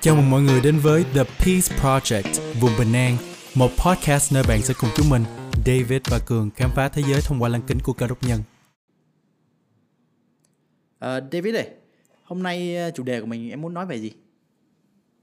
[0.00, 3.16] Chào mừng mọi người đến với The Peace Project, vùng Bình An,
[3.54, 5.22] một podcast nơi bạn sẽ cùng chúng mình,
[5.66, 8.40] David và Cường khám phá thế giới thông qua lăng kính của cơ đốc nhân.
[11.04, 11.68] Uh, David ơi,
[12.24, 14.12] hôm nay ờ, chủ đề của mình em muốn nói về gì?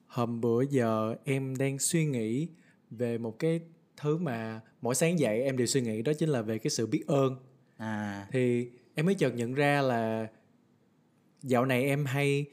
[0.07, 2.47] Hôm bữa giờ em đang suy nghĩ
[2.91, 3.59] về một cái
[3.97, 6.87] thứ mà mỗi sáng dậy em đều suy nghĩ đó chính là về cái sự
[6.87, 7.35] biết ơn.
[7.77, 10.27] À, Thì em mới chợt nhận ra là
[11.43, 12.45] dạo này em hay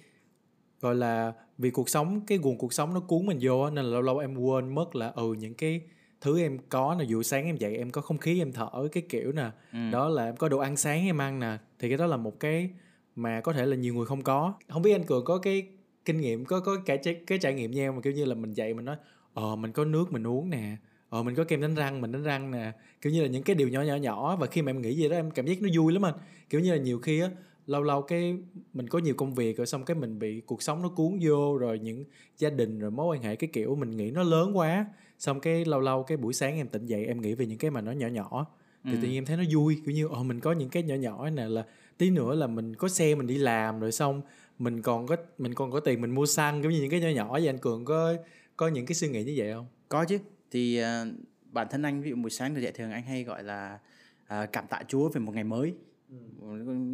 [0.81, 3.91] gọi là vì cuộc sống cái guồng cuộc sống nó cuốn mình vô nên là
[3.91, 5.81] lâu lâu em quên mất là ừ những cái
[6.21, 9.03] thứ em có là dụ sáng em dậy em có không khí em thở cái
[9.09, 9.51] kiểu nè.
[9.73, 9.79] Ừ.
[9.93, 12.41] đó là em có đồ ăn sáng em ăn nè thì cái đó là một
[12.41, 12.71] cái
[13.17, 14.55] mà có thể là nhiều người không có.
[14.69, 15.67] Không biết anh cường có cái
[16.05, 18.75] kinh nghiệm có có cái cái, trải nghiệm nha mà kiểu như là mình dậy
[18.75, 18.97] mình nói
[19.35, 20.77] ờ mình có nước mình uống nè
[21.09, 22.73] ờ mình có kem đánh răng mình đánh răng nè.
[23.03, 25.09] Kiểu như là những cái điều nhỏ nhỏ nhỏ và khi mà em nghĩ gì
[25.09, 26.15] đó em cảm giác nó vui lắm anh.
[26.51, 27.31] Kiểu như là nhiều khi á
[27.67, 28.37] lâu lâu cái
[28.73, 31.59] mình có nhiều công việc rồi xong cái mình bị cuộc sống nó cuốn vô
[31.59, 32.05] rồi những
[32.39, 34.87] gia đình rồi mối quan hệ cái kiểu mình nghĩ nó lớn quá
[35.19, 37.71] xong cái lâu lâu cái buổi sáng em tỉnh dậy em nghĩ về những cái
[37.71, 38.47] mà nó nhỏ nhỏ
[38.85, 38.99] thì Ừ.
[39.03, 41.31] tự nhiên em thấy nó vui kiểu như ồ mình có những cái nhỏ nhỏ
[41.31, 41.65] này là
[41.99, 44.23] tí nữa là mình có xe mình đi làm rồi xong
[44.59, 47.09] mình còn có mình còn có tiền mình mua xăng kiểu như những cái nhỏ
[47.09, 48.15] nhỏ vậy anh cường có
[48.57, 50.19] có những cái suy nghĩ như vậy không có chứ.
[50.51, 51.07] Thì ờ,
[51.53, 53.79] bản thân anh ví dụ buổi sáng thì dậy thường anh hay gọi là
[54.27, 55.75] ờ, cảm tạ Chúa về một ngày mới.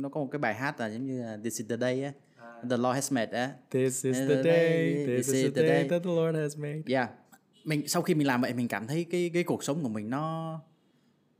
[0.00, 2.12] Nó có một cái bài hát là giống như là This is the day á,
[2.70, 3.52] The Lord has made á.
[3.70, 7.10] this is the day this is the day that the Lord has made Yeah.
[7.64, 10.10] Mình sau khi mình làm vậy mình cảm thấy cái cái cuộc sống của mình
[10.10, 10.60] nó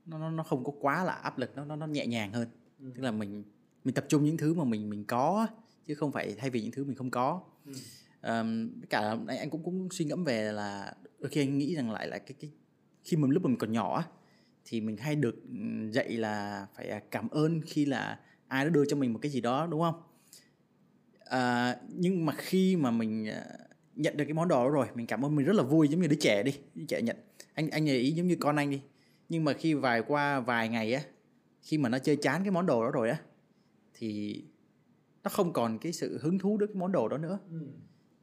[0.07, 2.49] nó nó, không có quá là áp lực, nó nó nó nhẹ nhàng hơn.
[2.95, 3.45] Tức là mình
[3.85, 5.47] mình tập trung những thứ mà mình mình có
[5.87, 7.41] chứ không phải thay vì những thứ mình không có.
[8.21, 11.75] Ờm, với cả là anh, cũng cũng suy ngẫm về là đôi khi anh nghĩ
[11.75, 12.51] rằng lại là cái cái
[13.05, 14.05] khi mà lúc mình còn nhỏ á,
[14.65, 18.19] thì mình hay được ừm, dạy là phải à, cảm ơn khi là
[18.49, 20.03] ai đó đưa cho mình một cái gì đó đúng không?
[21.25, 23.45] À, nhưng mà khi mà mình à,
[23.97, 26.01] nhận được cái món đồ đó rồi mình cảm ơn mình rất là vui giống
[26.01, 27.17] như đứa trẻ đi đứa trẻ nhận.
[27.55, 28.81] Anh anh để ý giống như con anh đi.
[29.29, 31.03] Nhưng mà khi vài qua vài ngày á
[31.63, 33.21] khi mà nó chơi chán cái món đồ đó rồi á
[33.95, 34.43] thì
[35.25, 37.39] nó không còn cái sự hứng thú đối với cái món đồ đó nữa.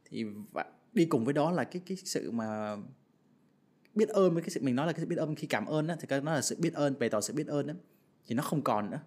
[0.06, 2.78] Thì và đi cùng với đó là cái cái sự mà
[3.96, 5.88] biết ơn với cái sự mình nói là cái sự biết ơn khi cảm ơn
[5.88, 7.74] á thì cái nó là sự biết ơn bày tỏ sự biết ơn á
[8.28, 9.00] thì nó không còn nữa.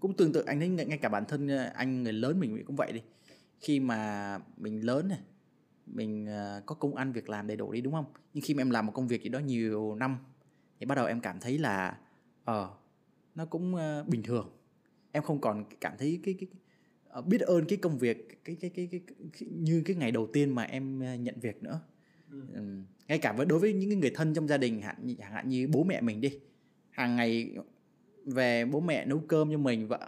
[0.00, 2.76] Cũng tương tự anh thấy ngay cả bản thân ờ, anh người lớn mình cũng
[2.76, 3.02] vậy đi.
[3.60, 5.18] Khi mà mình lớn này
[5.86, 8.04] mình ờ, có công ăn việc làm đầy đủ đi đúng không?
[8.34, 10.18] Nhưng khi mà em làm một công việc gì đó nhiều năm
[10.80, 11.98] thì bắt đầu em cảm thấy là
[12.44, 12.70] ờ
[13.34, 14.50] nó cũng ờ, bình thường.
[15.12, 16.60] Em không còn cảm thấy cái cái, cái
[17.08, 19.00] ờ, biết ơn cái công việc cái cái, cái cái
[19.38, 21.80] cái như cái ngày đầu tiên mà em nhận việc nữa.
[22.30, 25.48] Ừm, ngay cả với, đối với những người thân trong gia đình, hạn chẳng hạn
[25.48, 26.38] như bố mẹ mình đi,
[26.90, 27.56] hàng ngày
[28.24, 29.98] về bố mẹ nấu cơm cho mình, vợ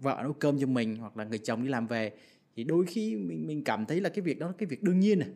[0.00, 2.12] vợ nấu cơm cho mình hoặc là người chồng đi làm về,
[2.56, 5.00] thì đôi khi mình mình cảm thấy là cái việc đó là cái việc đương
[5.00, 5.28] nhiên này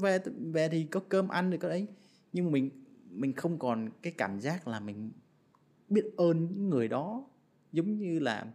[0.00, 0.18] về
[0.52, 1.86] về thì có cơm ăn được cái đấy,
[2.32, 2.70] nhưng mà mình
[3.10, 5.12] mình không còn cái cảm giác là mình
[5.88, 7.26] biết ơn những người đó,
[7.72, 8.46] giống như là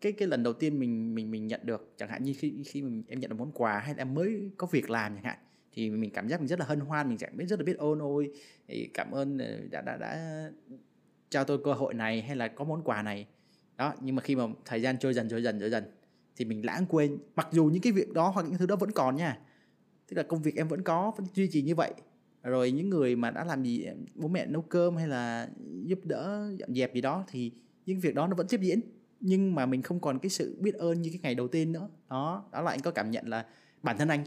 [0.00, 2.82] cái cái lần đầu tiên mình mình mình nhận được, chẳng hạn như khi khi
[2.82, 5.38] mình em nhận được món quà hay là em mới có việc làm chẳng hạn
[5.72, 7.78] thì mình cảm giác mình rất là hân hoan, mình cảm biết, rất là biết
[7.78, 8.32] ơn, ôi
[8.94, 10.50] cảm ơn ờ, đã đã đã
[11.30, 13.26] cho tôi cơ hội này hay là có món quà này.
[13.76, 15.84] Đó, nhưng mà khi mà thời gian trôi dần trôi dần trôi dần
[16.36, 17.18] thì mình lãng quên.
[17.36, 19.38] Mặc dù những cái việc đó hoặc những thứ đó vẫn còn nha.
[20.08, 21.92] Tức là công việc em vẫn có, vẫn duy trì như vậy.
[22.42, 25.48] Rồi những người mà đã làm gì ờ, bố mẹ nấu cơm hay là
[25.86, 27.52] giúp đỡ, dọn dẹp gì đó thì
[27.86, 28.80] những việc đó nó vẫn tiếp diễn.
[29.20, 31.88] Nhưng mà mình không còn cái sự biết ơn như cái ngày đầu tiên nữa.
[32.10, 33.46] Đó đó là anh có cảm nhận là
[33.82, 34.24] bản thân anh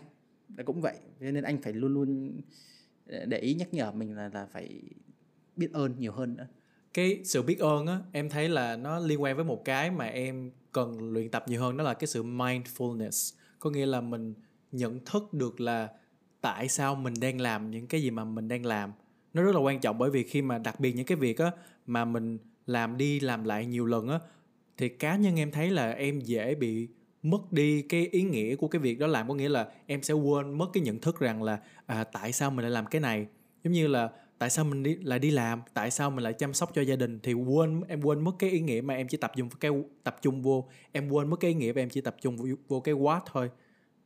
[0.57, 0.97] nó cũng vậy.
[1.19, 2.41] Cho nên anh phải luôn luôn
[3.07, 4.81] ờ, để ý nhắc nhở mình là là phải
[5.55, 6.47] biết ơn nhiều hơn nữa.
[6.93, 10.05] Cái sự biết ơn á, em thấy là nó liên quan với một cái mà
[10.05, 13.35] em cần luyện tập nhiều hơn, đó là cái sự mindfulness.
[13.59, 14.33] Có nghĩa là mình
[14.71, 15.89] nhận thức được là
[16.41, 18.91] tại sao mình đang làm những cái gì mà mình đang làm.
[19.33, 21.51] Nó rất là quan trọng bởi vì khi mà đặc biệt những cái việc á,
[21.85, 24.19] mà mình làm đi làm lại nhiều lần á,
[24.77, 26.87] thì cá nhân em thấy là em dễ bị
[27.25, 30.13] mất đi cái ý nghĩa của cái việc đó làm có nghĩa là em sẽ
[30.13, 33.27] quên mất cái nhận thức rằng là à, tại sao mình lại làm cái này?
[33.63, 35.61] Giống như là tại sao mình đi lại đi làm?
[35.73, 37.19] Tại sao mình lại chăm sóc cho gia đình?
[37.23, 39.71] Thì quên em quên mất cái ý nghĩa mà em chỉ tập trung cái
[40.03, 40.69] tập trung vô.
[40.91, 43.19] Em quên mất cái ý nghĩa và em chỉ tập trung vô, vô cái what
[43.31, 43.49] thôi.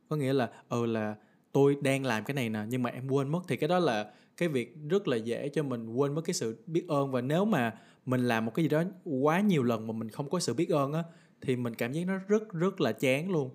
[0.08, 1.14] Có nghĩa là ừ là
[1.52, 3.40] tôi đang làm cái này nè nhưng mà em quên mất.
[3.48, 6.62] Thì cái đó là cái việc rất là dễ cho mình quên mất cái sự
[6.66, 7.12] biết ơn.
[7.12, 10.30] Và nếu mà mình làm một cái gì đó quá nhiều lần mà mình không
[10.30, 11.02] có sự biết ơn á
[11.40, 13.50] thì mình cảm giác nó rất rất là chán luôn.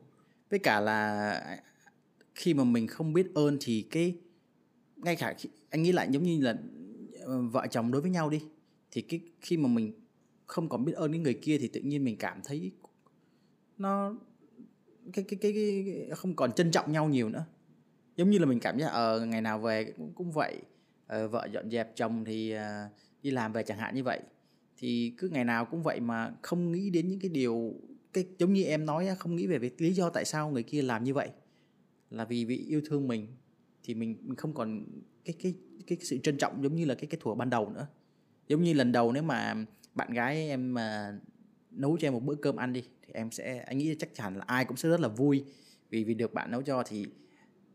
[0.49, 1.59] Với cả là
[2.35, 4.17] khi mà mình không biết ơn thì cái
[4.95, 6.55] ngay cả khi, anh nghĩ lại giống như là
[7.25, 8.41] ờ, vợ chồng đối với nhau đi
[8.91, 9.93] thì cái khi mà mình
[10.45, 12.71] không còn biết ơn cái người kia thì tự nhiên mình cảm thấy
[13.77, 14.15] nó
[15.13, 17.45] cái cái cái, cái, không còn trân trọng nhau nhiều nữa.
[18.15, 20.61] Giống như là mình cảm giác ở uh, ngày nào về cũng, cũng vậy.
[21.05, 22.91] Uh, vợ dọn dẹp chồng thì uh,
[23.21, 24.19] đi làm về chẳng hạn như vậy
[24.77, 27.73] thì cứ ngày nào cũng vậy mà không nghĩ đến những cái điều
[28.13, 30.81] cái giống như em nói không nghĩ về việc lý do tại sao người kia
[30.81, 31.29] làm như vậy.
[32.09, 33.27] Là vì vì yêu thương mình
[33.83, 34.85] thì mình, mình không còn
[35.25, 35.53] cái cái
[35.87, 37.87] cái sự trân trọng giống như là cái cái thuở ban đầu nữa.
[38.47, 41.19] Giống như lần đầu nếu mà bạn gái em mà
[41.71, 44.37] nấu cho em một bữa cơm ăn đi thì em sẽ anh nghĩ chắc chắn
[44.37, 45.43] là ai cũng sẽ rất là vui
[45.89, 46.83] vì vì được bạn nấu cho.
[46.83, 47.05] Thì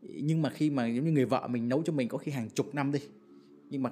[0.01, 2.49] nhưng mà khi mà giống như người vợ mình nấu cho mình có khi hàng
[2.49, 2.99] chục năm đi
[3.69, 3.89] nhưng mà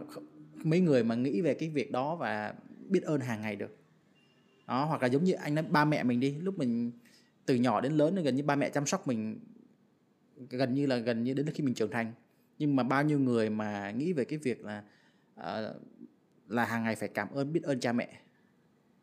[0.63, 2.53] mấy người mà nghĩ về cái việc đó và
[2.89, 3.77] biết ơn hàng ngày được.
[4.67, 6.91] Đó hoặc là giống như anh nói ba mẹ mình đi lúc mình
[7.45, 9.39] từ nhỏ đến lớn gần như ba mẹ chăm sóc mình
[10.49, 12.13] gần như là gần như đến khi mình trưởng thành.
[12.59, 14.83] Nhưng mà bao nhiêu người mà nghĩ về cái việc là
[15.39, 15.75] uh,
[16.47, 18.09] là hàng ngày phải cảm ơn biết ơn cha mẹ.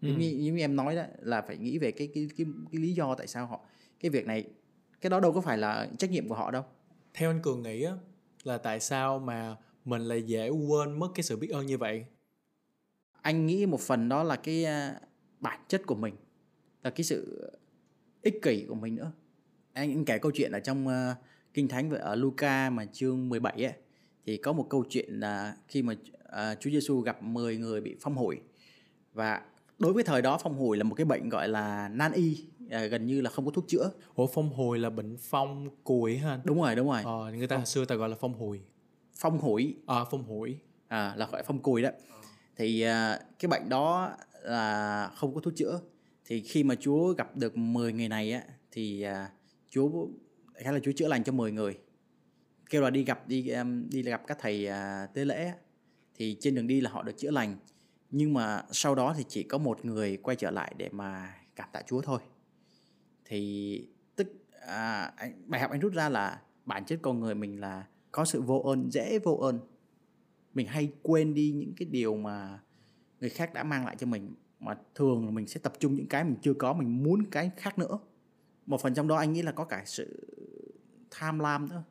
[0.02, 0.08] Ừ.
[0.18, 3.14] như, như em nói đó là phải nghĩ về cái cái cái cái lý do
[3.14, 3.60] tại sao họ
[4.00, 4.44] cái việc này
[5.00, 6.64] cái đó đâu có phải là trách nhiệm của họ đâu.
[7.14, 7.92] Theo anh cường nghĩ á
[8.44, 12.04] là tại sao mà mình lại dễ quên mất cái sự biết ơn như vậy
[13.22, 15.00] anh nghĩ một phần đó là cái à,
[15.40, 16.14] bản chất của mình
[16.82, 17.50] là cái sự
[18.22, 19.12] ích kỷ của mình nữa
[19.72, 20.92] anh, anh kể câu chuyện ở trong uh,
[21.54, 23.72] kinh thánh ở Luca mà chương 17 ấy
[24.26, 27.96] thì có một câu chuyện là khi mà uh, Chúa Giêsu gặp 10 người bị
[28.00, 28.36] phong hủi
[29.12, 29.42] và
[29.78, 32.86] đối với thời đó phong hủi là một cái bệnh gọi là nan y à,
[32.86, 33.90] gần như là không có thuốc chữa.
[34.14, 36.40] Ủa phong hủi là bệnh phong cùi ha?
[36.44, 37.02] Đúng rồi, đúng rồi.
[37.04, 38.60] Ờ, người ta hồi xưa ta gọi là phong hủi.
[39.16, 39.74] Phong hủi.
[39.86, 40.56] À, phong hủi.
[40.88, 41.90] À, là gọi phong cùi đó.
[42.56, 45.80] Thì à, cái bệnh đó là không có thuốc chữa.
[46.24, 49.30] Thì khi mà Chúa gặp được 10 người này á thì à,
[49.70, 50.06] Chúa
[50.64, 51.78] hay là Chúa chữa lành cho 10 người.
[52.70, 53.50] Kêu là đi gặp đi
[53.90, 55.52] đi gặp các thầy à, tế lễ
[56.14, 57.56] thì trên đường đi là họ được chữa lành
[58.10, 61.68] nhưng mà sau đó thì chỉ có một người quay trở lại để mà cảm
[61.72, 62.20] tạ Chúa thôi
[63.24, 64.28] thì tức
[64.66, 65.12] à,
[65.46, 68.60] bài học anh rút ra là bản chất con người mình là có sự vô
[68.60, 69.60] ơn dễ vô ơn
[70.56, 72.58] mình hay quên đi những cái điều mà
[73.20, 76.06] người khác đã mang lại cho mình mà thường là mình sẽ tập trung những
[76.06, 77.98] cái mình chưa có mình muốn cái khác nữa.
[78.66, 80.26] Một phần trong đó anh nghĩ là có cả sự
[81.10, 81.82] tham lam nữa.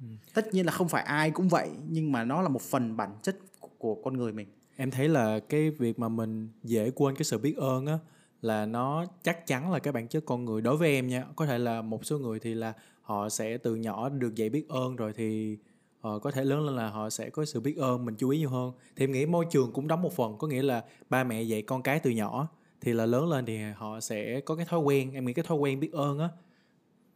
[0.00, 0.06] Ừ.
[0.34, 3.10] tất nhiên là không phải ai cũng vậy nhưng mà nó là một phần bản
[3.22, 3.36] chất
[3.78, 4.48] của con người mình.
[4.76, 7.98] Em thấy là cái việc mà mình dễ quên cái sự biết ơn á
[8.42, 10.60] là nó chắc chắn là cái bản chất con người.
[10.60, 12.72] Đối với em nha có thể là một số người thì là
[13.02, 15.58] họ sẽ từ nhỏ được dạy biết ơn rồi thì
[16.02, 18.38] họ có thể lớn lên là họ sẽ có sự biết ơn, mình chú ý
[18.38, 18.72] nhiều hơn.
[18.96, 21.62] Thì em nghĩ môi trường cũng đóng một phần, có nghĩa là ba mẹ dạy
[21.62, 22.48] con cái từ nhỏ,
[22.80, 25.58] thì là lớn lên thì họ sẽ có cái thói quen, em nghĩ cái thói
[25.58, 26.28] quen biết ơn á.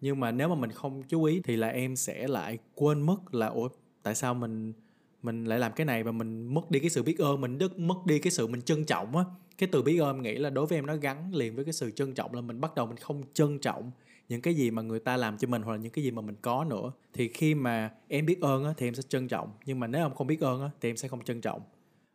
[0.01, 3.35] Nhưng mà nếu mà mình không chú ý thì là em sẽ lại quên mất
[3.35, 3.69] là, ủa,
[4.03, 4.73] tại sao mình
[5.23, 7.79] mình lại làm cái này và mình mất đi cái sự biết ơn, mình đứt,
[7.79, 9.25] mất đi cái sự mình trân trọng á?
[9.59, 11.73] Cái từ biết ơn em nghĩ là đối với em nó gắn liền với cái
[11.73, 13.91] sự trân trọng, là mình bắt đầu mình không trân trọng
[14.29, 16.23] những cái gì mà người ta làm cho mình hoặc là những cái gì mà
[16.23, 16.93] mình có nữa.
[17.13, 19.51] Thì khi mà em biết ơn á, thì em sẽ trân trọng.
[19.67, 21.63] Nhưng mà nếu em không biết ơn á, thì em sẽ không trân trọng.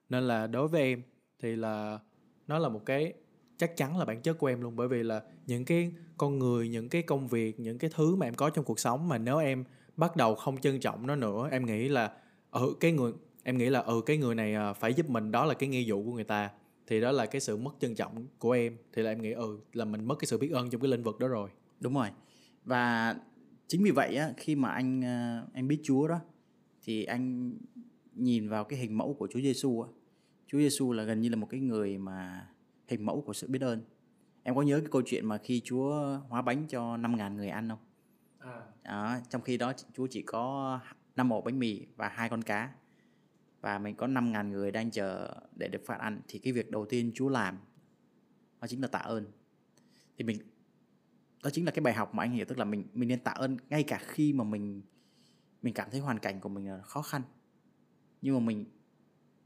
[0.10, 1.02] Nên là đối với em
[1.40, 2.00] thì là
[2.48, 3.14] nó là một cái,
[3.58, 4.76] chắc chắn là bản chất của em luôn.
[4.76, 8.28] Bởi vì là những cái con người, những cái công việc, những cái thứ mà
[8.28, 9.64] em có trong cuộc sống mà nếu em
[9.98, 12.12] bắt đầu không trân trọng nó nữa, em nghĩ là
[12.52, 13.14] ừ cái người,
[13.44, 15.32] em nghĩ là ừ cái người này à, phải giúp mình.
[15.32, 16.50] Đó là cái nghĩa vụ của người ta.
[16.88, 18.78] Thì đó là cái sự mất trân trọng của em.
[18.94, 21.04] Thì là em nghĩ ừ là mình mất cái sự biết ơn trong cái lĩnh
[21.04, 21.50] vực đó rồi
[21.82, 22.10] đúng rồi.
[22.64, 23.16] Và
[23.68, 26.20] chính vì vậy á khi mà anh à, anh biết Chúa đó
[26.82, 27.54] thì anh
[28.14, 29.90] nhìn vào cái hình mẫu của Chúa Giêsu á.
[30.48, 32.48] Chúa Giêsu là gần như là một cái người mà
[32.88, 33.82] hình mẫu của sự biết ơn.
[34.44, 37.70] Em có nhớ cái câu chuyện mà khi Chúa hóa bánh cho 5.000 người ăn
[37.70, 37.80] không?
[38.40, 38.62] À.
[38.84, 40.80] đó, trong khi đó Chúa chỉ có
[41.16, 42.72] năm ổ bánh mì và hai con cá.
[43.62, 46.86] Và mình có 5.000 người đang chờ để được phát ăn thì cái việc đầu
[46.86, 47.58] tiên Chúa làm
[48.62, 49.26] đó chính là tạ ơn.
[50.18, 50.38] Thì mình
[51.44, 53.32] đó chính là cái bài học mà anh hiểu tức là mình mình nên tạ
[53.32, 54.82] ơn ngay cả khi mà mình
[55.62, 57.22] mình cảm thấy hoàn cảnh của mình là khó khăn.
[58.22, 58.66] Nhưng mà mình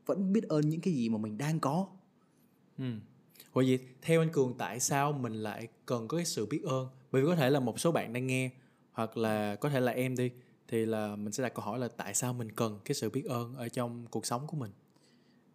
[0.06, 1.88] vẫn biết ơn những cái gì mà mình đang có.
[2.78, 2.86] Ừ.
[3.54, 6.88] Ủa vậy theo anh Cường tại sao mình lại cần có cái sự biết ơn?
[7.12, 8.52] Bởi vì có thể là một số bạn đang nghe
[8.92, 10.32] hoặc là có thể là em đi
[10.68, 13.26] thì là mình sẽ đặt câu hỏi là tại sao mình cần cái sự biết
[13.26, 14.72] ơn ở trong cuộc sống của mình?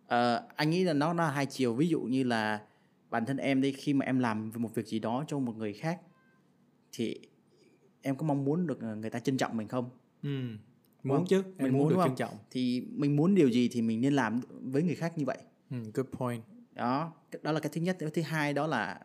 [0.07, 1.75] À, anh nghĩ là nó nó hai chiều.
[1.75, 2.63] Ví dụ như là
[3.11, 5.73] bản thân em đi khi mà em làm một việc gì đó cho một người
[5.73, 6.01] khác
[6.93, 7.19] thì
[8.03, 9.91] em có mong muốn được người ta trân trọng mình không
[10.23, 10.41] ừ.
[11.03, 11.27] muốn không?
[11.27, 14.01] chứ em mình muốn, muốn được trân trọng thì mình muốn điều gì thì mình
[14.01, 15.39] nên làm với người khác như vậy
[15.71, 16.43] ừ, good point
[16.73, 19.01] đó đó là cái thứ nhất cái thứ hai đó là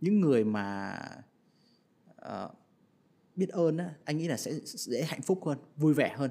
[0.00, 0.98] những người mà
[2.26, 2.50] uh,
[3.36, 6.30] biết ơn á anh nghĩ là sẽ dễ hạnh phúc hơn vui vẻ hơn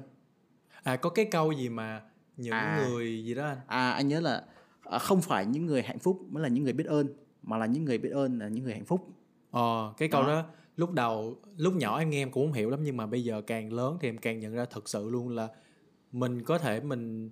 [0.82, 2.02] à có cái câu gì mà
[2.36, 4.44] những à, người gì đó anh à anh nhớ là
[4.84, 7.06] à, không phải những người hạnh phúc mới là những người biết ơn
[7.42, 9.08] mà là những người biết ơn là những người hạnh phúc
[9.50, 10.28] ờ cái câu Đó.
[10.28, 10.46] đó.
[10.76, 13.42] Lúc đầu lúc nhỏ em nghe em cũng không hiểu lắm nhưng mà bây giờ
[13.46, 15.48] càng lớn thì em càng nhận ra thật sự luôn là
[16.12, 17.30] mình có thể mình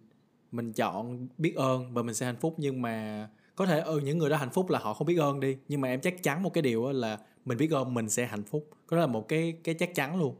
[0.52, 2.54] mình chọn biết ơn và mình sẽ hạnh phúc.
[2.58, 5.40] Nhưng mà có thể ừ những người đó hạnh phúc là họ không biết ơn
[5.40, 5.56] đi.
[5.68, 8.26] Nhưng mà em chắc chắn một cái điều á là mình biết ơn mình sẽ
[8.26, 8.70] hạnh phúc.
[8.90, 10.36] Đó là một cái cái chắc chắn luôn.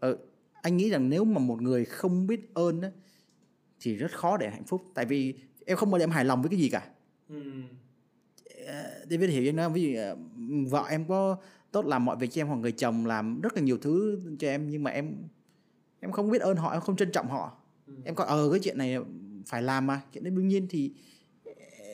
[0.00, 0.18] Ờ,
[0.62, 2.90] anh nghĩ rằng nếu mà một người không biết ơn á,
[3.80, 4.82] thì rất khó để hạnh phúc.
[4.94, 5.34] Tại vì
[5.66, 6.90] em không bao giờ em hài lòng với cái gì cả.
[9.10, 10.16] David hiểu em nói ví dụ ờ,
[10.70, 11.36] vợ em có
[11.72, 14.48] tốt làm mọi việc cho em hoặc người chồng làm rất là nhiều thứ cho
[14.48, 15.14] em nhưng mà em
[16.00, 17.56] em không biết ơn họ em không trân trọng họ.
[18.04, 18.96] Em coi ờ cái chuyện này
[19.46, 20.92] phải làm mà chuyện đấy đương nhiên thì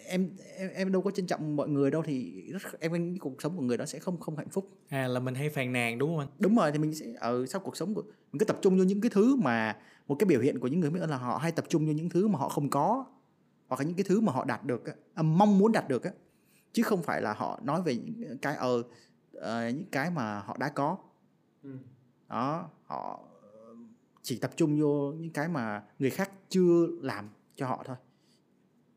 [0.07, 3.43] em em em đâu có trân trọng mọi người đâu thì rất em nghĩ cuộc
[3.43, 4.71] sống của người đó sẽ không không hạnh phúc.
[4.89, 6.29] À là mình hay phàn nàn đúng không anh?
[6.39, 8.85] Đúng rồi thì mình sẽ ở sau cuộc sống của mình cứ tập trung vô
[8.85, 9.77] những cái thứ mà
[10.09, 11.93] một cái biểu hiện của những người biết ơn là họ hay tập trung vô
[11.93, 13.07] những thứ mà họ không có
[13.69, 16.11] hoặc là những cái thứ mà họ đạt được à, mong muốn đạt được á.
[16.73, 18.83] Chứ không phải là họ nói về những cái ờ
[19.35, 20.97] ờ, những cái mà họ đã có.
[22.29, 23.75] Đó họ ờ,
[24.23, 27.97] chỉ tập trung vô những cái mà người khác chưa làm cho họ thôi.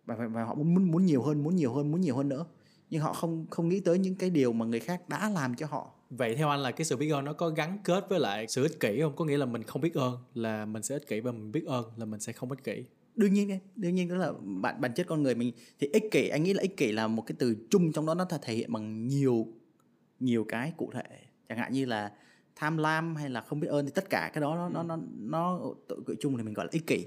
[0.05, 2.45] Và, và, và họ muốn muốn nhiều hơn muốn nhiều hơn muốn nhiều hơn nữa.
[2.89, 5.67] Nhưng họ không không nghĩ tới những cái điều mà người khác đã làm cho
[5.67, 5.91] họ.
[6.09, 8.63] Vậy theo anh là cái sự biết ơn nó có gắn kết với lại sự
[8.63, 9.15] ích kỷ không?
[9.15, 11.65] Có nghĩa là mình không biết ơn là mình sẽ ích kỷ và mình biết
[11.65, 12.83] ơn là mình sẽ không ích kỷ?
[13.15, 15.51] Đương nhiên đương nhiên đó là bản bản chất con người mình.
[15.79, 18.13] Thì ích kỷ anh nghĩ là ích kỷ là một cái từ chung trong đó
[18.13, 19.47] nó thể hiện bằng nhiều
[20.19, 21.19] nhiều cái cụ thể.
[21.49, 22.13] Chẳng hạn như là
[22.55, 24.97] tham lam hay là không biết ơn thì tất cả cái đó nó nó nó
[25.17, 27.05] nó tự chung thì mình gọi là ích kỷ.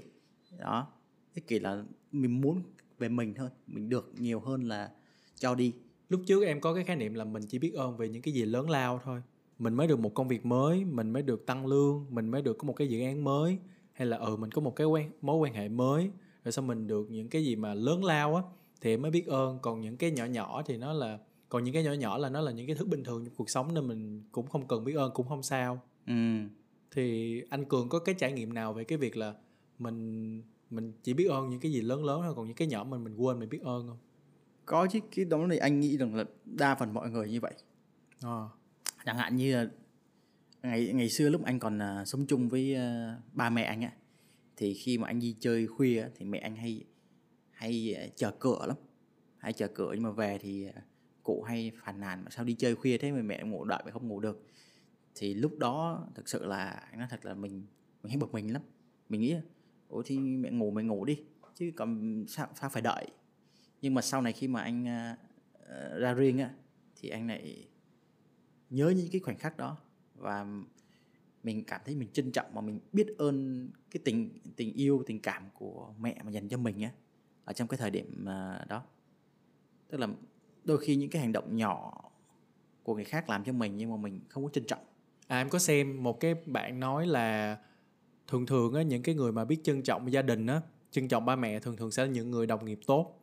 [0.59, 0.87] Đó.
[1.35, 2.63] Ích kỷ là mình muốn
[2.97, 4.91] về mình hơn, mình được nhiều hơn là
[5.35, 5.73] cho đi.
[6.09, 8.33] Lúc trước em có cái khái niệm là mình chỉ biết ơn về những cái
[8.33, 9.21] gì lớn lao thôi.
[9.59, 12.57] Mình mới được một công việc mới mình mới được tăng lương mình mới được
[12.57, 13.57] có một cái dự án mới
[13.93, 16.11] hay là ừ mình có một cái quen mối quan hệ mới
[16.43, 18.41] rồi sau mình được những cái gì mà lớn lao á
[18.81, 19.59] thì em mới biết ơn.
[19.61, 21.19] Còn những cái nhỏ nhỏ thì nó là
[21.51, 23.49] còn những cái nhỏ nhỏ là nó là những cái thứ bình thường trong cuộc
[23.49, 26.13] sống nên mình cũng không cần biết ơn cũng không sao ừ.
[26.91, 29.33] thì anh cường có cái trải nghiệm nào về cái việc là
[29.79, 32.83] mình mình chỉ biết ơn những cái gì lớn lớn thôi còn những cái nhỏ
[32.83, 33.97] mình mình quên mình biết ơn không
[34.65, 37.53] có chứ cái đó thì anh nghĩ rằng là đa phần mọi người như vậy
[38.21, 38.43] à.
[39.05, 39.69] chẳng hạn như là
[40.63, 43.91] ngày ngày xưa lúc anh còn à, sống chung với à, ba mẹ anh á
[44.57, 46.83] thì khi mà anh đi chơi khuya thì mẹ anh hay
[47.51, 48.77] hay à, chờ cửa lắm
[49.37, 50.81] hay chờ cửa nhưng mà về thì à,
[51.23, 53.91] cụ hay phàn nàn mà sao đi chơi khuya thế mà mẹ ngủ đợi mà
[53.91, 54.45] không ngủ được.
[55.15, 57.65] Thì lúc đó thực sự là anh nói thật là mình
[58.03, 58.61] mình hay bực mình lắm.
[59.09, 59.35] Mình nghĩ
[59.87, 61.23] ủa thì mẹ ngủ mày ngủ đi
[61.55, 63.07] chứ còn sao sao phải đợi?
[63.81, 66.53] Nhưng mà sau này khi mà anh uh, ra riêng á
[66.95, 67.67] thì anh lại
[68.69, 69.77] nhớ những cái khoảnh khắc đó
[70.15, 70.45] và
[71.43, 75.21] mình cảm thấy mình trân trọng và mình biết ơn cái tình tình yêu tình
[75.21, 76.91] cảm của mẹ mà dành cho mình á
[77.45, 78.83] ở trong cái thời điểm à, đó.
[79.87, 80.07] Tức là
[80.65, 81.93] đôi khi những cái hành động nhỏ
[82.83, 84.83] của người khác làm cho mình nhưng mà mình không có trân trọng
[85.31, 87.57] À em có xem một cái bạn nói là
[88.27, 91.25] thường thường á những cái người mà biết trân trọng gia đình á, trân trọng
[91.25, 93.19] ba mẹ thường thường sẽ là những người đồng nghiệp tốt.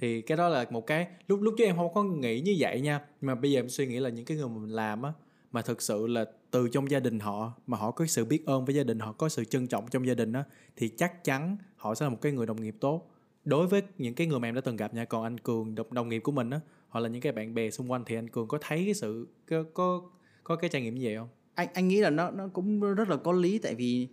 [0.00, 2.80] Thì cái đó là một cái lúc lúc trước em không có nghĩ như vậy
[2.80, 5.12] nha, mà bây giờ em suy nghĩ là những cái người mà mình làm á
[5.52, 8.64] mà thực sự là từ trong gia đình họ mà họ có sự biết ơn
[8.64, 10.44] với gia đình, họ có sự trân trọng trong gia đình á
[10.76, 13.10] thì chắc chắn họ sẽ là một cái người đồng nghiệp tốt.
[13.44, 15.94] Đối với những cái người mà em đã từng gặp nha, còn anh Cường đồng,
[15.94, 18.28] đồng nghiệp của mình á, hoặc là những cái bạn bè xung quanh thì anh
[18.28, 20.02] Cường có thấy cái sự có có
[20.44, 21.28] có cái trải nghiệm như vậy không?
[21.54, 24.08] anh anh nghĩ là nó nó cũng rất là có lý tại vì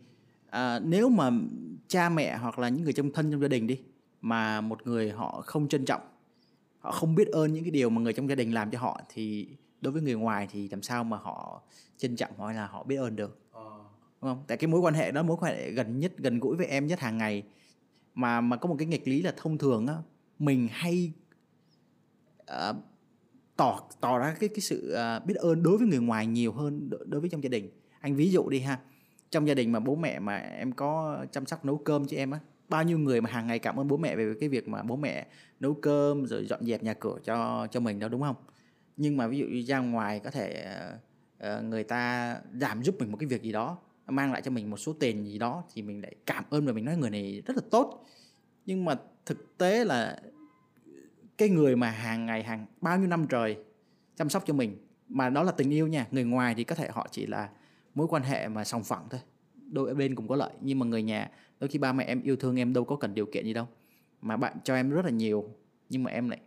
[0.49, 1.31] à, nếu mà
[1.87, 3.79] cha mẹ hoặc là những người trong thân trong gia đình đi
[4.21, 6.01] mà một người họ không trân trọng
[6.79, 9.01] họ không biết ơn những cái điều mà người trong gia đình làm cho họ
[9.09, 9.47] thì
[9.81, 11.61] đối với người ngoài thì làm sao mà họ
[11.97, 13.39] trân trọng hoặc là họ biết ơn được?
[14.21, 14.43] Đúng không?
[14.47, 16.87] Tại cái mối quan hệ đó mối quan hệ gần nhất gần gũi với em
[16.87, 17.43] nhất hàng ngày.
[18.13, 19.95] Mà mà có một cái nghịch lý là thông thường á
[20.39, 21.11] mình hay
[22.47, 22.75] Ờ,
[23.57, 26.89] tỏ tỏ ra cái cái sự ờ, biết ơn đối với người ngoài nhiều hơn
[26.89, 27.69] đối, với trong gia đình.
[27.99, 28.79] Anh ví dụ đi ha
[29.29, 32.31] trong gia đình mà bố mẹ mà em có chăm sóc nấu cơm cho em
[32.31, 32.39] á
[32.69, 34.95] bao nhiêu người mà hàng ngày cảm ơn bố mẹ về cái việc mà bố
[34.95, 35.27] mẹ
[35.59, 38.35] nấu cơm rồi dọn dẹp nhà cửa cho cho mình đâu đúng không?
[38.97, 40.75] Nhưng mà ví dụ ra ngoài có thể
[41.39, 43.77] ờ, người ta giảm giúp mình một cái việc gì đó
[44.07, 46.73] mang lại cho mình một số tiền gì đó thì mình lại cảm ơn và
[46.73, 48.05] mình nói người này rất là tốt.
[48.65, 50.21] Nhưng mà thực tế là
[51.37, 53.57] cái người mà hàng ngày hàng bao nhiêu năm trời
[54.15, 54.77] chăm sóc cho mình
[55.09, 56.07] mà đó là tình yêu nha.
[56.11, 57.49] Người ngoài thì có thể họ chỉ là
[57.95, 59.19] mối quan hệ mà sòng phẳng thôi.
[59.71, 62.35] Đôi bên cùng có lợi nhưng mà người nhà đôi khi ba mẹ em yêu
[62.35, 63.67] thương em đâu có cần điều kiện gì đâu.
[64.21, 65.49] Mà bạn cho em rất là nhiều
[65.89, 66.39] nhưng mà em lại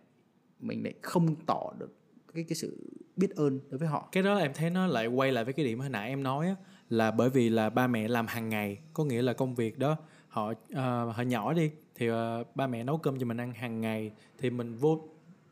[0.61, 1.97] mình lại không tỏ được
[2.35, 4.09] cái cái sự biết ơn đối với họ.
[4.13, 6.47] Cái đó em thấy nó lại quay lại với cái điểm hồi nãy em nói
[6.47, 6.55] á,
[6.89, 9.97] là bởi vì là ba mẹ làm hàng ngày có nghĩa là công việc đó
[10.29, 13.53] họ ờ, uh, họ nhỏ đi thì ờ, ba mẹ nấu cơm cho mình ăn
[13.55, 15.01] hàng ngày thì mình vô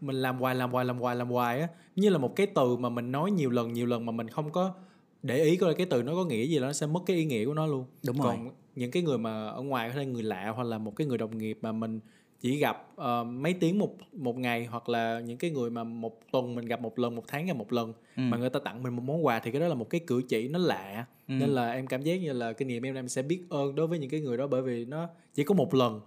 [0.01, 2.77] mình làm hoài làm hoài làm hoài làm hoài á như là một cái từ
[2.77, 4.75] mà mình nói nhiều lần nhiều lần mà mình không có
[5.23, 7.45] để ý coi cái từ nó có nghĩa gì nó sẽ mất cái ý nghĩa
[7.47, 8.27] của nó luôn Đúng rồi.
[8.37, 11.07] còn những cái người mà ở ngoài có thể người lạ hoặc là một cái
[11.07, 12.01] người đồng nghiệp mà mình
[12.41, 16.21] chỉ gặp ờ, mấy tiếng một một ngày hoặc là những cái người mà một
[16.33, 18.23] tuần mình gặp một lần một tháng gặp một lần Ừ.
[18.23, 20.23] mà người ta tặng mình một món quà thì cái đó là một cái cử
[20.29, 21.33] chỉ nó lạ Ừ.
[21.33, 23.87] nên là em cảm giác như là kinh nghiệm em em sẽ biết ơn đối
[23.87, 26.01] với những cái người đó bởi vì nó chỉ có một lần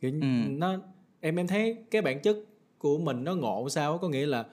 [0.00, 0.26] kiểu Ừ.
[0.50, 0.76] nó
[1.20, 2.36] em em thấy cái bản chất
[2.78, 4.46] của mình nó ngộ sao có nghĩa là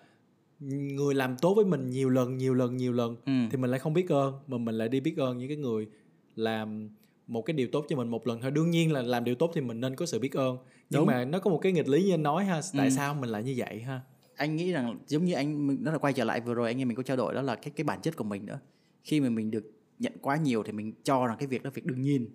[0.60, 3.32] người làm tốt với mình nhiều lần nhiều lần nhiều lần Ừ.
[3.52, 5.88] thì mình lại không biết ơn mà mình lại đi biết ơn những cái người
[6.36, 6.90] làm
[7.28, 9.52] một cái điều tốt cho mình một lần thôi đương nhiên là làm điều tốt
[9.56, 10.58] thì mình nên có sự biết ơn
[10.90, 11.08] nhưng Đúng.
[11.08, 12.92] mà nó có một cái nghịch lý như anh nói ha tại Ừ.
[12.96, 14.02] sao mình lại như vậy ha
[14.36, 16.88] anh nghĩ rằng giống như anh nó là quay trở lại vừa rồi anh em
[16.88, 18.60] mình có trao đổi đó là cái cái bản chất của mình nữa
[19.04, 21.86] khi mà mình được nhận quá nhiều thì mình cho rằng cái việc đó việc
[21.86, 22.28] đương nhiên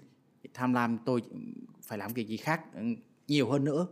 [0.55, 1.23] tham lam tôi
[1.91, 2.81] phải làm việc gì khác ừ,
[3.29, 3.87] nhiều hơn nữa.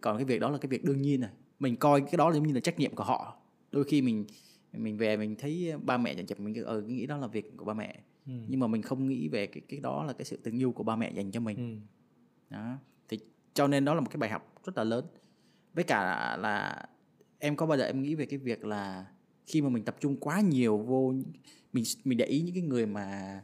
[0.00, 2.46] Còn cái việc đó là cái việc đương nhiên này mình coi cái đó giống
[2.46, 3.36] như là trách nhiệm của họ.
[3.72, 4.24] Đôi khi mình
[4.72, 7.64] mình về mình thấy ba mẹ dành cho mình ờ nghĩ đó là việc của
[7.64, 8.00] ba mẹ.
[8.26, 8.32] Ừ.
[8.48, 10.84] nhưng mà mình không nghĩ về cái cái đó là cái sự tình yêu của
[10.84, 11.56] ba mẹ dành cho mình.
[11.56, 11.86] Ừ.
[12.50, 12.78] đó.
[13.08, 13.18] Thì
[13.54, 15.04] cho nên đó là một cái bài học rất là lớn.
[15.74, 16.86] Với cả là
[17.38, 19.06] em có bao giờ em nghĩ về cái việc là
[19.46, 21.14] khi mà mình tập trung quá nhiều vô
[21.72, 23.40] mình mình để ý những cái người mà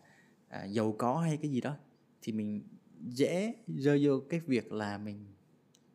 [0.48, 1.74] à, giàu có hay cái gì đó
[2.22, 2.62] thì mình
[3.06, 5.26] dễ rơi vô cái việc là mình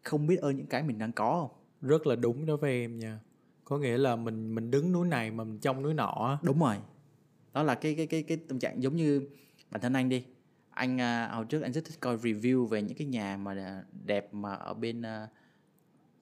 [0.04, 1.60] không biết ơn những cái mình đang có không?
[1.90, 3.20] Rất là đúng đối với em nha.
[3.64, 6.76] Có nghĩa là mình mình đứng núi này mà mình trong núi nọ đúng rồi.
[7.54, 9.28] Đó là cái cái cái cái tâm trạng giống như
[9.72, 10.26] bản thân anh đi.
[10.70, 14.34] Anh à, hồi trước anh rất thích coi review về những cái nhà mà đẹp
[14.34, 15.28] mà ở bên à,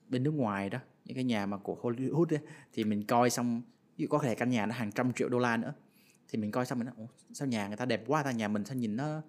[0.07, 0.79] bên nước ngoài đó.
[1.05, 2.39] Những cái nhà mà của Hollywood ấy,
[2.73, 3.61] thì mình coi xong
[4.09, 5.73] có thể căn nhà nó hàng trăm triệu đô la nữa.
[6.29, 8.31] Thì mình coi xong mình nói "Ủa, sao nhà người ta đẹp quá ta?
[8.31, 9.21] Nhà mình sao nhìn nó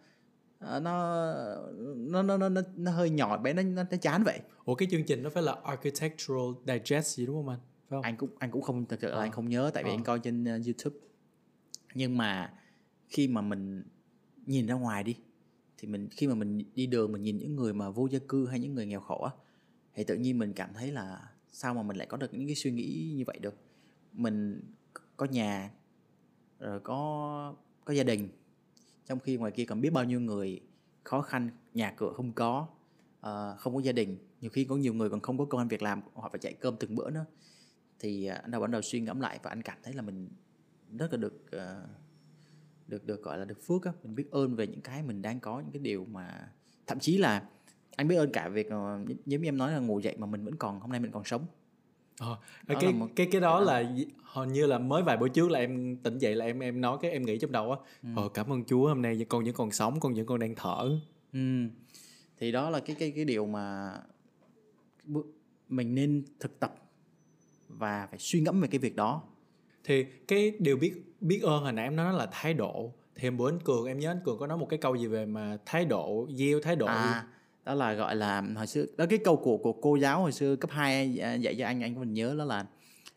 [0.63, 4.41] nó nó nó nó nó, nó hơi nhỏ bé nó, nó nó chán vậy.
[4.65, 7.59] Ủa cái chương trình nó phải là architectural digest gì đúng không anh?
[7.89, 8.03] Phải không?
[8.03, 9.21] Anh cũng anh cũng không thực sự là Ờ.
[9.23, 9.95] anh không nhớ tại vì Ờ.
[9.95, 10.97] anh coi trên uh, YouTube.
[11.95, 12.53] Nhưng mà
[13.09, 13.83] khi mà mình
[14.47, 15.17] nhìn ra ngoài đi
[15.79, 18.47] thì mình khi mà mình đi đường mình nhìn những người mà vô gia cư
[18.47, 19.31] hay những người nghèo khổ á
[19.95, 22.57] thì tự nhiên mình cảm thấy là sao mà mình lại có được những cái
[22.57, 23.55] suy nghĩ như vậy được?
[24.13, 24.61] Mình
[25.17, 25.71] có nhà
[26.59, 28.29] rồi có có gia đình
[29.13, 30.61] trong khi ngoài kia còn biết bao nhiêu người
[31.05, 32.67] khó khăn nhà cửa không có
[33.27, 35.69] uh, không có gia đình nhiều khi có nhiều người còn không có công an
[35.69, 37.25] việc làm họ phải chạy cơm từng bữa nữa.
[37.99, 40.29] Thì ờ, anh đã bắt đầu suy ngẫm lại và anh cảm thấy là mình
[40.99, 41.89] rất là được uh,
[42.89, 43.93] được được gọi là được phước á.
[44.03, 46.49] Mình biết ơn về những cái mình đang có những cái điều mà
[46.87, 47.49] thậm chí là
[47.97, 48.69] anh biết ơn cả việc
[49.27, 51.25] giống như em nói là ngủ dậy mà mình vẫn còn hôm nay mình còn
[51.25, 51.47] sống.
[52.23, 53.85] Ờ, Đó cái một- cái cái đó là
[54.25, 56.99] hình như là mới vài bữa trước là em tỉnh dậy là em em nói
[57.01, 58.09] cái em nghĩ trong đầu á Ừ.
[58.17, 60.91] ờ cảm ơn Chúa hôm nay con vẫn còn sống con vẫn còn đang thở
[61.33, 61.39] Ừ.
[62.39, 63.93] Thì đó là cái cái cái điều mà
[65.69, 66.75] mình nên thực tập
[67.69, 69.23] và phải suy ngẫm về cái việc đó.
[69.85, 73.51] thì cái điều biết biết ơn hồi nãy em nói là thái độ thì bữa
[73.51, 75.85] anh cường em nhớ anh cường có nói một cái câu gì về mà thái
[75.85, 77.27] độ gieo thái độ À,
[77.65, 80.57] đó là gọi là hồi xưa đó cái câu của của cô giáo hồi xưa
[80.57, 82.67] cấp 2 dạy cho anh anh còn nhớ đó là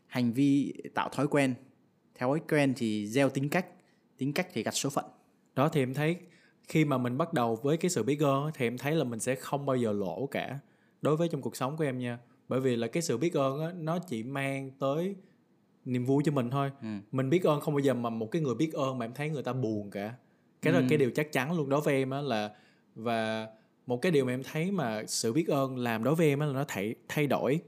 [0.07, 1.53] hành vi tạo thói quen.
[2.15, 3.65] Theo thói quen thì gieo tính cách,
[4.17, 5.05] tính cách thì gặt số phận.
[5.55, 6.17] đó thì em thấy
[6.67, 9.19] khi mà mình bắt đầu với cái sự biết ơn thì em thấy là mình
[9.19, 10.59] sẽ không bao giờ lỗ cả
[11.01, 13.59] đối với trong cuộc sống của em nha bởi vì là cái sự biết ơn
[13.61, 15.15] á, nó chỉ mang tới
[15.85, 16.87] niềm vui cho mình thôi Ừ.
[17.11, 19.29] mình biết ơn không bao giờ mà một cái người biết ơn mà em thấy
[19.29, 20.13] người ta buồn cả
[20.61, 20.89] cái đó là Ừ.
[20.89, 22.51] cái điều chắc chắn luôn đối với em á là
[22.95, 23.47] và
[23.85, 26.45] một cái điều mà em thấy mà sự biết ơn làm đối với em là
[26.45, 27.59] nó thay thay đổi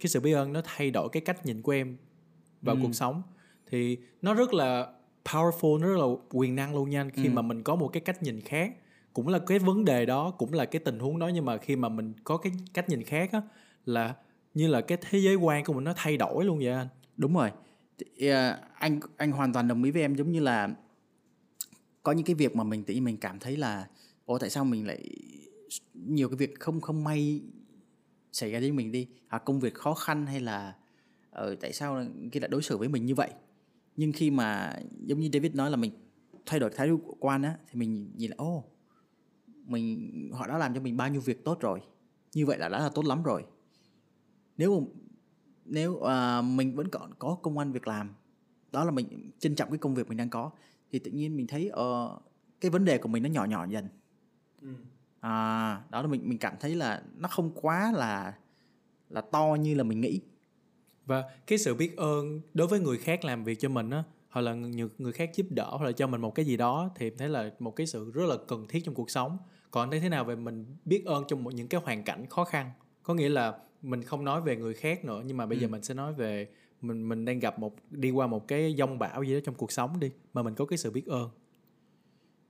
[0.00, 1.96] cái sự biết ơn nó thay đổi cái cách nhìn của em
[2.62, 2.80] vào Ừ.
[2.82, 3.22] cuộc sống
[3.66, 4.92] thì nó rất là
[5.24, 7.32] powerful nó rất là quyền năng luôn nha khi Ừ.
[7.32, 8.72] mà mình có một cái cách nhìn khác
[9.12, 11.76] cũng là cái vấn đề đó cũng là cái tình huống đó nhưng mà khi
[11.76, 13.42] mà mình có cái cách nhìn khác á
[13.84, 14.14] là
[14.54, 17.34] như là cái thế giới quan của mình nó thay đổi luôn vậy anh Đúng
[17.34, 17.50] rồi.
[17.98, 20.68] Thì, à, anh anh hoàn toàn đồng ý với em giống như là
[22.02, 23.86] có những cái việc mà mình tự nhiên mình cảm thấy là
[24.24, 25.02] ồ tại sao mình lại
[25.94, 27.42] nhiều cái việc không không may
[28.32, 30.76] xảy ra với mình đi hoặc công việc khó khăn hay là
[31.30, 33.30] ờ, tại sao kia lại đối xử với mình như vậy.
[33.96, 35.92] Nhưng khi mà giống như David nói là mình
[36.46, 38.64] thay đổi thái độ quan á thì mình nhìn là ô
[39.64, 41.80] mình họ đã làm cho mình bao nhiêu việc tốt rồi
[42.34, 43.44] như vậy là đã là tốt lắm rồi.
[44.56, 44.86] Nếu mà
[45.64, 48.14] nếu uh, mình vẫn còn có công ăn việc làm
[48.72, 50.50] đó là mình trân trọng cái công việc mình đang có
[50.90, 52.22] thì tự nhiên mình thấy uh,
[52.60, 53.88] cái vấn đề của mình nó nhỏ nhỏ dần.
[54.60, 54.68] Ừ
[55.26, 58.34] à, đó là mình mình cảm thấy là nó không quá là
[59.10, 60.20] là to như là mình nghĩ.
[61.06, 64.40] Và cái sự biết ơn đối với người khác làm việc cho mình á hoặc
[64.40, 67.10] là người, người khác giúp đỡ hoặc là cho mình một cái gì đó thì
[67.10, 69.38] thấy là một cái sự rất là cần thiết trong cuộc sống.
[69.70, 72.44] Còn thấy thế nào về mình biết ơn trong một những cái hoàn cảnh khó
[72.44, 72.70] khăn?
[73.02, 75.70] Có nghĩa là mình không nói về người khác nữa nhưng mà bây giờ Ừ.
[75.70, 76.48] mình sẽ nói về
[76.80, 79.72] mình mình đang gặp một đi qua một cái dông bão gì đó trong cuộc
[79.72, 81.30] sống đi mà mình có cái sự biết ơn.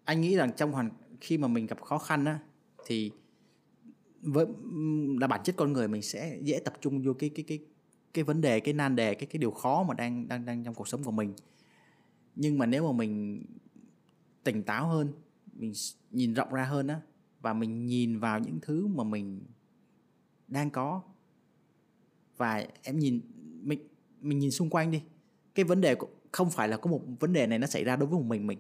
[0.04, 2.38] Anh nghĩ rằng trong hoàn khi mà mình gặp khó khăn á
[2.86, 3.10] thì
[4.22, 4.46] với
[5.20, 7.58] là bản chất con người mình sẽ dễ tập trung vô cái cái cái
[8.14, 10.74] cái vấn đề, cái nan đề, cái cái điều khó mà đang đang đang trong
[10.74, 11.32] cuộc sống của mình.
[12.36, 13.42] Nhưng mà nếu mà mình
[14.44, 15.12] tỉnh táo hơn,
[15.52, 15.72] mình
[16.10, 17.00] nhìn rộng ra hơn á,
[17.40, 19.40] và mình nhìn vào những thứ mà mình
[20.48, 21.02] đang có,
[22.36, 23.20] và em nhìn,
[23.62, 23.88] mình
[24.20, 25.02] mình nhìn xung quanh đi,
[25.54, 27.96] cái vấn đề của- không phải là có một vấn đề này nó xảy ra
[27.96, 28.58] đối với một mình mình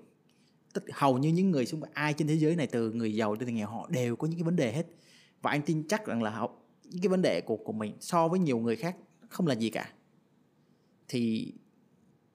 [0.76, 3.34] tất hầu như những người xung quanh ai trên thế giới này từ người giàu
[3.34, 4.86] đến người nghèo họ đều có những cái vấn đề hết.
[5.42, 6.52] Và anh tin chắc rằng là họ,
[6.84, 8.96] những cái vấn đề của của mình so với nhiều người khác
[9.28, 9.92] không là gì cả.
[11.08, 11.52] Thì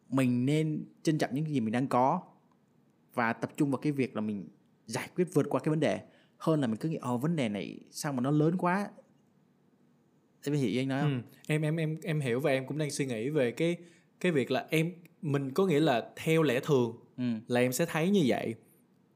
[0.10, 2.22] mình nên trân trọng những gì mình đang có
[3.14, 4.48] và tập trung vào cái việc là mình
[4.86, 6.00] giải quyết vượt qua cái vấn đề.
[6.38, 8.90] Hơn là mình cứ nghĩ ồ vấn đề này sao mà nó lớn quá?
[10.46, 11.22] Em hiểu anh nói không?
[11.22, 13.78] Ừ, em em em em hiểu và em cũng đang suy nghĩ về cái
[14.20, 17.26] cái việc là em mình có nghĩa là theo lẽ thường ừ.
[17.48, 18.56] là em sẽ thấy như vậy.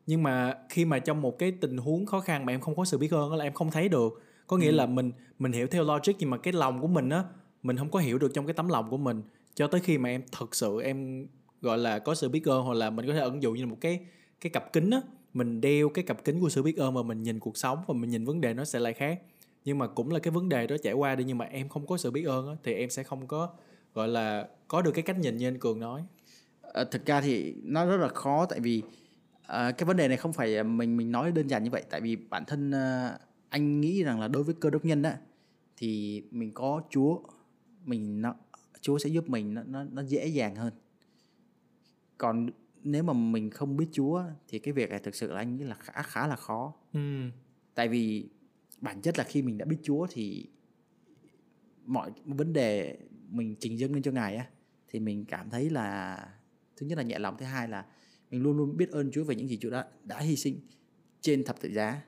[0.07, 2.85] Nhưng mà khi mà trong một cái tình huống khó khăn mà em không có
[2.85, 4.21] sự biết ơn là em không thấy được.
[4.47, 7.23] Có nghĩa là mình mình hiểu theo logic nhưng mà cái lòng của mình á
[7.63, 9.21] mình không có hiểu được trong cái tấm lòng của mình.
[9.55, 11.27] Cho tới khi mà em thực sự em
[11.61, 13.69] gọi là có sự biết ơn hoặc là mình có thể ẩn dụ như là
[13.69, 13.99] một cái
[14.41, 15.01] cái cặp kính á
[15.33, 17.93] mình đeo cái cặp kính của sự biết ơn mà mình nhìn cuộc sống và
[17.93, 19.21] mình nhìn vấn đề nó sẽ lại khác.
[19.65, 21.87] Nhưng mà cũng là cái vấn đề đó trải qua đi nhưng mà em không
[21.87, 23.49] có sự biết ơn á thì em sẽ không có
[23.93, 26.03] gọi là có được cái cách nhìn như anh cường nói
[26.75, 28.83] Ờ, thực ra thì nó rất là khó tại vì
[29.47, 31.83] ờ, cái vấn đề này không phải mình mình nói đơn giản như vậy.
[31.89, 33.17] Tại vì bản thân ờ,
[33.49, 35.17] anh nghĩ rằng là đối với cơ đốc nhân á
[35.77, 37.19] thì mình có Chúa
[37.85, 38.35] mình nó
[38.81, 40.73] Chúa sẽ giúp mình nó nó, nó dễ dàng hơn.
[42.17, 42.49] Còn
[42.83, 45.63] nếu mà mình không biết Chúa thì cái việc này thực sự là anh nghĩ
[45.63, 46.73] là khá khá là khó.
[46.93, 47.29] Ừ.
[47.75, 48.29] tại vì
[48.81, 50.47] bản chất là khi mình đã biết Chúa thì
[51.85, 52.97] mọi vấn đề
[53.29, 54.45] mình trình dâng lên cho Ngài á
[54.87, 56.17] thì mình cảm thấy là
[56.77, 57.85] thứ nhất là nhẹ lòng thứ hai là
[58.31, 60.59] mình luôn luôn biết ơn Chúa về những gì Chúa đã đã hy sinh
[61.21, 62.01] trên thập tự giá.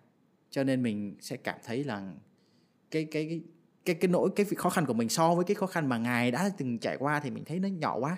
[0.49, 2.13] Cho nên mình sẽ cảm thấy là
[2.91, 3.41] cái cái cái
[3.85, 6.31] cái cái nỗi cái khó khăn của mình so với cái khó khăn mà ngài
[6.31, 8.17] đã từng trải qua thì mình thấy nó nhỏ quá.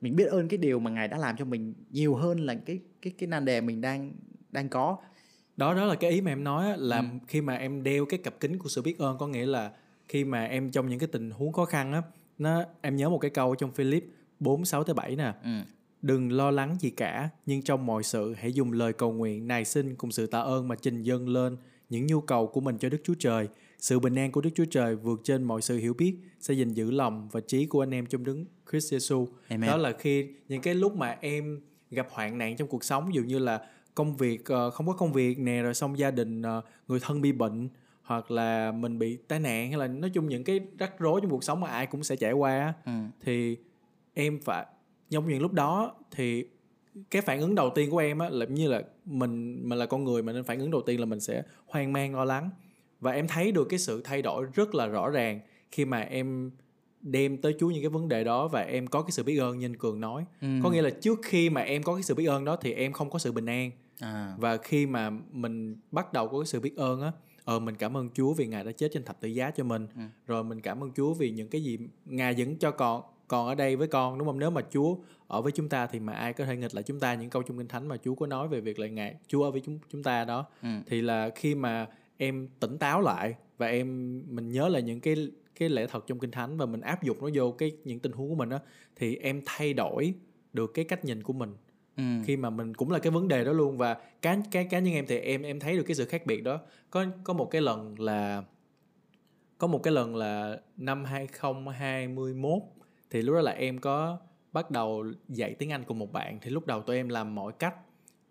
[0.00, 2.80] Mình biết ơn cái điều mà ngài đã làm cho mình nhiều hơn là cái
[3.02, 4.12] cái cái nan đề mình đang
[4.50, 4.98] đang có.
[5.56, 7.04] Đó đó là cái ý mà em nói là Ừ.
[7.28, 9.72] khi mà em đeo cái cặp kính của sự biết ơn có nghĩa là
[10.08, 12.02] khi mà em trong những cái tình huống khó khăn á
[12.38, 14.04] nó em nhớ một cái câu trong Philip
[14.40, 15.50] 4 6 tới 7 nè ừ.
[16.02, 19.64] đừng lo lắng gì cả nhưng trong mọi sự hãy dùng lời cầu nguyện nài
[19.64, 21.56] xin cùng sự tạ ơn mà trình dâng lên
[21.90, 24.64] những nhu cầu của mình cho Đức Chúa Trời sự bình an của Đức Chúa
[24.70, 27.94] Trời vượt trên mọi sự hiểu biết sẽ gìn giữ lòng và trí của anh
[27.94, 29.70] em trong đứng Christ Jesus Amen.
[29.70, 33.22] đó là khi những cái lúc mà em gặp hoạn nạn trong cuộc sống dụ
[33.22, 33.60] như là
[33.94, 37.20] công việc ờ, không có công việc nè rồi xong gia đình ờ, người thân
[37.20, 37.68] bị bệnh
[38.02, 41.30] hoặc là mình bị tai nạn hay là nói chung những cái rắc rối trong
[41.30, 42.92] cuộc sống mà ai cũng sẽ trải qua Ừ.
[43.24, 43.56] thì
[44.16, 44.66] em phải
[45.10, 46.44] trong những lúc đó thì
[47.10, 50.04] cái phản ứng đầu tiên của em á là như là mình mình là con
[50.04, 52.50] người mà nên phản ứng đầu tiên là mình sẽ hoang mang lo lắng
[53.00, 56.50] và em thấy được cái sự thay đổi rất là rõ ràng khi mà em
[57.00, 59.58] đem tới Chúa những cái vấn đề đó và em có cái sự biết ơn
[59.58, 60.48] như anh Cường nói Ừ.
[60.62, 62.92] có nghĩa là trước khi mà em có cái sự biết ơn đó thì em
[62.92, 64.34] không có sự bình an à.
[64.38, 67.12] và khi mà mình bắt đầu có cái sự biết ơn á
[67.44, 69.86] ờ mình cảm ơn Chúa vì ngài đã chết trên thập tự giá cho mình
[69.96, 70.00] Ừ.
[70.26, 73.54] rồi mình cảm ơn Chúa vì những cái gì ngài vẫn cho con còn ở
[73.54, 74.96] đây với con đúng không nếu mà Chúa
[75.28, 77.42] ở với chúng ta thì mà ai có thể nghịch lại chúng ta những câu
[77.42, 79.78] trong kinh thánh mà Chúa có nói về việc là ngài Chúa ở với chúng
[79.92, 80.68] chúng ta đó Ừ.
[80.86, 81.86] thì là khi mà
[82.16, 86.18] em tỉnh táo lại và em mình nhớ là những cái cái lẽ thật trong
[86.18, 88.58] kinh thánh và mình áp dụng nó vô cái những tình huống của mình đó
[88.96, 90.14] thì em thay đổi
[90.52, 91.54] được cái cách nhìn của mình
[91.96, 92.02] Ừ.
[92.24, 94.94] khi mà mình cũng là cái vấn đề đó luôn và cá cá cá nhân
[94.94, 96.60] em thì em em thấy được cái sự khác biệt đó
[96.90, 98.42] có có một cái lần là
[99.58, 102.62] có một cái lần là năm 2021
[103.16, 104.18] thì lúc đó là em có
[104.52, 106.38] bắt đầu dạy tiếng Anh cùng một bạn.
[106.42, 107.74] Thì lúc đầu tụi em làm mọi cách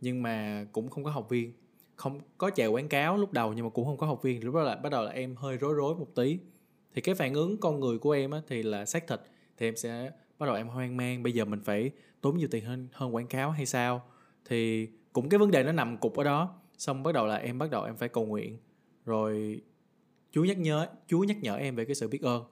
[0.02, 1.54] nhưng mà cũng không có học viên.
[1.96, 4.44] Không có chạy quảng cáo lúc đầu nhưng mà cũng không có học viên.
[4.44, 6.40] Lúc đó là bắt đầu là em hơi rối rối một tí.
[6.94, 9.20] Thì cái phản ứng con người của em á, thì là xác thịt.
[9.58, 12.66] Thì em sẽ bắt đầu em hoang mang bây giờ mình phải tốn nhiều tiền
[12.66, 14.02] hơn hơn quảng cáo hay sao?
[14.46, 16.56] Thì cũng cái vấn đề nó nằm cục ở đó.
[16.78, 18.58] Xong bắt đầu là em bắt đầu em phải cầu nguyện.
[19.06, 19.62] Rồi
[20.32, 22.44] chú nhắc nhớ chú nhắc nhở em về cái sự biết ơn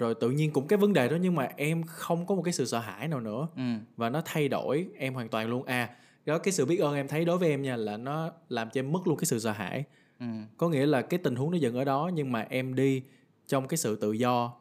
[0.00, 2.52] rồi tự nhiên cũng cái vấn đề đó nhưng mà em không có một cái
[2.52, 3.48] sự sợ hãi nào nữa.
[3.56, 3.62] Ừ.
[3.96, 5.64] và nó thay đổi em hoàn toàn luôn.
[5.64, 5.90] À
[6.26, 8.78] đó cái sự biết ơn em thấy đối với em nha là nó làm cho
[8.78, 9.84] em mất luôn cái sự sợ hãi.
[10.20, 10.26] Ừ.
[10.56, 13.02] có nghĩa là cái tình huống nó dừng ở đó nhưng mà em đi
[13.46, 14.52] trong cái sự tự do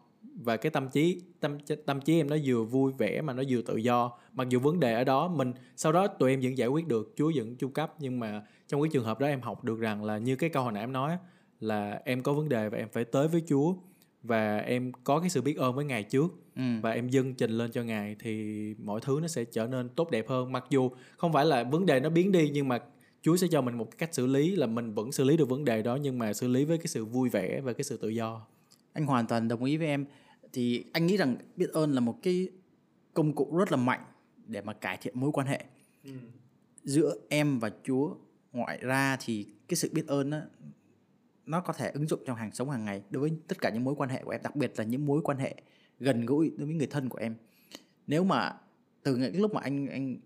[0.43, 3.61] và cái tâm trí tâm tâm trí em nó vừa vui vẻ mà nó vừa
[3.61, 4.11] tự do.
[4.33, 7.13] Mặc dù vấn đề ở đó mình sau đó tụi em vẫn giải quyết được
[7.15, 10.03] Chúa vẫn chu cấp nhưng mà trong cái trường hợp đó em học được rằng
[10.03, 11.17] là như cái câu hồi nãy em nói
[11.59, 13.73] là em có vấn đề và em phải tới với Chúa
[14.23, 16.61] và em có cái sự biết ơn với ngài trước ừ.
[16.81, 20.11] và em dâng trình lên cho ngài thì mọi thứ nó sẽ trở nên tốt
[20.11, 22.79] đẹp hơn mặc dù không phải là vấn đề nó biến đi nhưng mà
[23.21, 25.65] Chúa sẽ cho mình một cách xử lý là mình vẫn xử lý được vấn
[25.65, 28.09] đề đó nhưng mà xử lý với cái sự vui vẻ và cái sự tự
[28.09, 28.47] do.
[28.93, 30.05] Anh hoàn toàn đồng ý với em.
[30.53, 32.49] Thì anh nghĩ rằng biết ơn là một cái
[33.13, 34.03] công cụ rất là mạnh
[34.47, 35.63] để mà cải thiện mối quan hệ
[36.03, 36.11] ừ.
[36.83, 38.15] giữa em và Chúa.
[38.53, 40.39] Ngoại ra thì cái sự biết ơn đó,
[41.49, 43.83] nó có thể ứng dụng trong hàng sống hàng ngày đối với tất cả những
[43.83, 45.55] mối quan hệ của em, đặc biệt là những mối quan hệ
[45.99, 47.35] gần gũi đối với người thân của em.
[48.07, 48.53] Nếu mà
[49.03, 50.17] từ cái lúc mà anh anh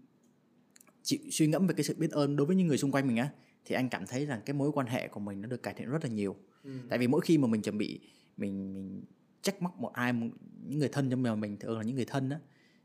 [1.03, 3.17] chịu suy ngẫm về cái sự biết ơn đối với những người xung quanh mình
[3.17, 3.29] á
[3.65, 5.89] thì anh cảm thấy rằng cái mối quan hệ của mình nó được cải thiện
[5.89, 6.71] rất là nhiều ừ.
[6.89, 7.99] tại vì mỗi khi mà mình chuẩn bị
[8.37, 9.03] mình mình
[9.41, 10.27] trách móc một ai một,
[10.67, 12.39] những người thân trong mình thường là những người thân á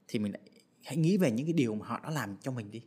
[0.09, 0.33] thì mình
[0.85, 2.83] hãy nghĩ về những cái điều mà họ đã làm cho mình đi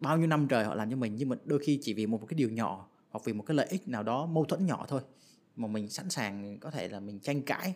[0.00, 2.26] bao nhiêu năm trời họ làm cho mình nhưng mà đôi khi chỉ vì một
[2.28, 5.00] cái điều nhỏ hoặc vì một cái lợi ích nào đó mâu thuẫn nhỏ thôi
[5.56, 7.74] mà mình sẵn sàng có thể là mình tranh cãi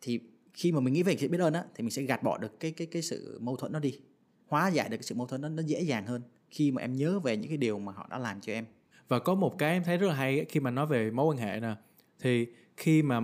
[0.00, 0.20] thì
[0.52, 2.60] khi mà mình nghĩ về sự biết ơn á thì mình sẽ gạt bỏ được
[2.60, 3.98] cái cái cái sự mâu thuẫn đó đi
[4.46, 6.96] hóa giải được cái sự mâu thuẫn đó nó dễ dàng hơn khi mà em
[6.96, 8.64] nhớ về những cái điều mà họ đã làm cho em
[9.08, 11.38] và có một cái em thấy rất là hay khi mà nói về mối quan
[11.38, 11.74] hệ nè
[12.20, 12.46] thì
[12.76, 13.20] khi mà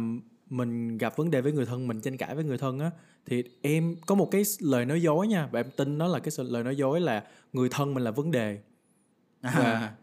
[0.50, 2.90] mình gặp vấn đề với người thân mình tranh cãi với người thân á
[3.26, 6.46] thì em có một cái lời nói dối nha và em tin nó là cái
[6.46, 8.58] lời nói dối là người thân mình là vấn đề
[9.42, 9.94] và, à.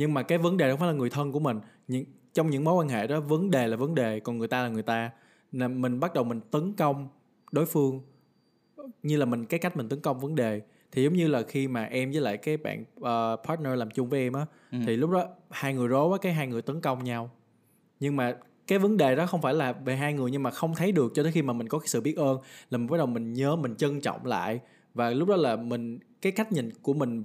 [0.00, 1.60] Nhưng mà cái vấn đề không phải là người thân của mình.
[1.88, 4.62] Nhưng trong những mối quan hệ đó vấn đề là vấn đề còn người ta
[4.62, 5.10] là người ta.
[5.52, 7.08] Nên mình bắt đầu mình tấn công
[7.52, 8.00] đối phương
[9.02, 10.60] như là mình cái cách mình tấn công vấn đề.
[10.92, 14.08] Thì giống như là khi mà em với lại cái bạn uh, partner làm chung
[14.08, 14.78] với em á ừ.
[14.86, 17.30] thì lúc đó hai người rố á cái hai người tấn công nhau.
[18.00, 18.36] Nhưng mà
[18.66, 21.12] cái vấn đề đó không phải là về hai người nhưng mà không thấy được
[21.14, 22.38] cho tới khi mà mình có cái sự biết ơn
[22.70, 24.60] là mình bắt đầu mình nhớ mình trân trọng lại.
[24.94, 27.24] Và lúc đó là mình cái cách nhìn của mình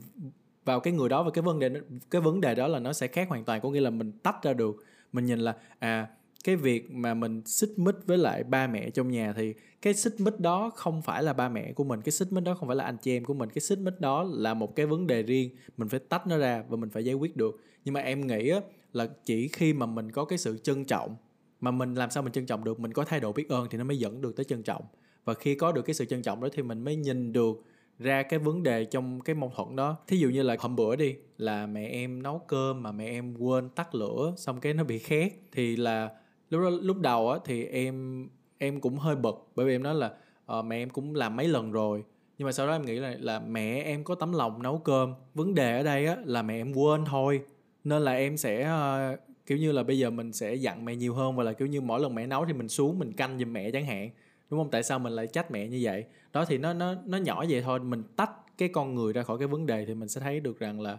[0.65, 1.69] vào cái người đó và cái vấn đề
[2.11, 3.61] cái vấn đề đó là nó sẽ khác hoàn toàn.
[3.61, 4.83] Có nghĩa là mình tách ra được.
[5.13, 6.07] Mình nhìn là à
[6.43, 10.13] cái việc mà mình xích mích với lại ba mẹ trong nhà thì cái xích
[10.19, 12.75] mích đó không phải là ba mẹ của mình cái xích mích đó không phải
[12.75, 13.49] là anh chị em của mình.
[13.49, 15.49] Cái xích mích đó là một cái vấn đề riêng.
[15.77, 17.61] Mình phải tách nó ra và mình phải giải quyết được.
[17.85, 18.59] Nhưng mà em nghĩ á,
[18.93, 21.15] là chỉ khi mà mình có cái sự trân trọng
[21.61, 23.77] mà mình làm sao mình trân trọng được mình có thái độ biết ơn thì
[23.77, 24.83] nó mới dẫn được tới trân trọng.
[25.25, 27.63] Và khi có được cái sự trân trọng đó thì mình mới nhìn được
[27.99, 29.97] ra cái vấn đề trong cái mâu thuẫn đó.
[30.07, 33.35] Thí dụ như là hôm bữa đi là mẹ em nấu cơm mà mẹ em
[33.37, 36.09] quên tắt lửa xong cái nó bị khét thì là
[36.49, 38.27] lúc đó lúc đầu á thì em
[38.57, 40.11] em cũng hơi bực bởi vì em nói là
[40.59, 42.03] uh, mẹ em cũng làm mấy lần rồi
[42.37, 45.13] nhưng mà sau đó em nghĩ là là mẹ em có tấm lòng nấu cơm.
[45.33, 47.41] Vấn đề ở đây á là mẹ em quên thôi
[47.83, 48.71] nên là em sẽ
[49.13, 51.67] uh, kiểu như là bây giờ mình sẽ dặn mẹ nhiều hơn và là kiểu
[51.67, 54.09] như mỗi lần mẹ nấu thì mình xuống mình canh giùm mẹ chẳng hạn
[54.49, 54.71] đúng không?
[54.71, 56.05] Tại sao mình lại trách mẹ như vậy?
[56.33, 57.79] Đó thì nó nó nó nhỏ vậy thôi.
[57.79, 60.59] Mình tách cái con người ra khỏi cái vấn đề thì mình sẽ thấy được
[60.59, 60.97] rằng là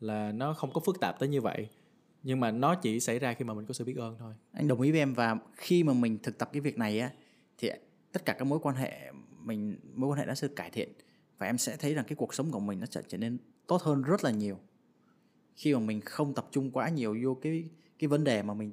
[0.00, 1.68] là nó không có phức tạp tới như vậy.
[2.22, 4.34] Nhưng mà nó chỉ xảy ra khi mà mình có sự biết ơn thôi.
[4.52, 7.10] Anh đồng ý với em và khi mà mình thực tập cái việc này á,
[7.58, 7.70] thì
[8.12, 10.88] tất cả các mối quan hệ mình, mối quan hệ đã sẽ cải thiện
[11.38, 13.82] và em sẽ thấy rằng cái cuộc sống của mình nó sẽ trở nên tốt
[13.82, 14.58] hơn rất là nhiều.
[15.54, 17.64] Khi mà mình không tập trung quá nhiều vô cái
[17.98, 18.72] cái vấn đề mà mình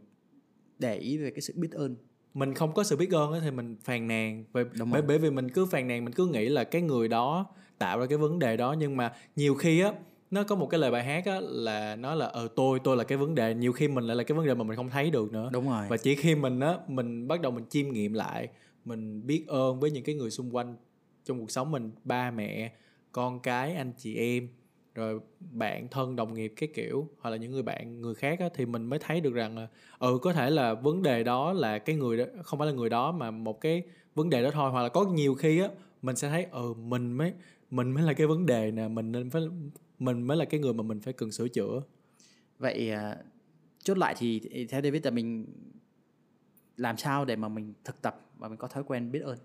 [0.80, 1.96] để ý về cái sự biết ơn
[2.34, 4.44] mình không có sự biết ơn thì mình phàn nàn.
[4.54, 7.46] Bởi, bởi bởi vì mình cứ phàn nàn mình cứ nghĩ là cái người đó
[7.78, 8.76] tạo ra cái vấn đề đó.
[8.80, 9.94] Nhưng mà nhiều khi á
[10.32, 13.04] nó có một cái lời bài hát á là nó là ờ tôi tôi là
[13.04, 13.54] cái vấn đề.
[13.54, 15.50] Nhiều khi mình lại là cái vấn đề mà mình không thấy được nữa.
[15.54, 15.86] Đúng rồi.
[15.90, 18.48] Và chỉ khi mình á mình bắt đầu mình chiêm nghiệm lại
[18.86, 20.76] mình biết ơn với những cái người xung quanh
[21.26, 22.72] trong cuộc sống mình ba mẹ
[23.12, 24.48] con cái anh chị em
[24.96, 28.50] rồi bạn thân đồng nghiệp cái kiểu hoặc là những người bạn người khác á,
[28.54, 29.68] thì mình mới thấy được rằng là
[30.00, 32.90] ừ có thể là vấn đề đó là cái người đó không phải là người
[32.90, 33.84] đó mà một cái
[34.16, 34.72] vấn đề đó thôi.
[34.72, 35.68] Hoặc là có nhiều khi á
[36.02, 37.34] mình sẽ thấy ừ mình mới
[37.72, 39.42] mình mới là cái vấn đề nè mình nên phải
[40.00, 41.82] mình mới là cái người mà mình phải cần sửa chữa.
[42.60, 43.18] Vậy à,
[43.84, 45.46] chốt lại thì theo David là mình
[46.78, 49.38] làm sao để mà mình thực tập và mình có thói quen biết ơn?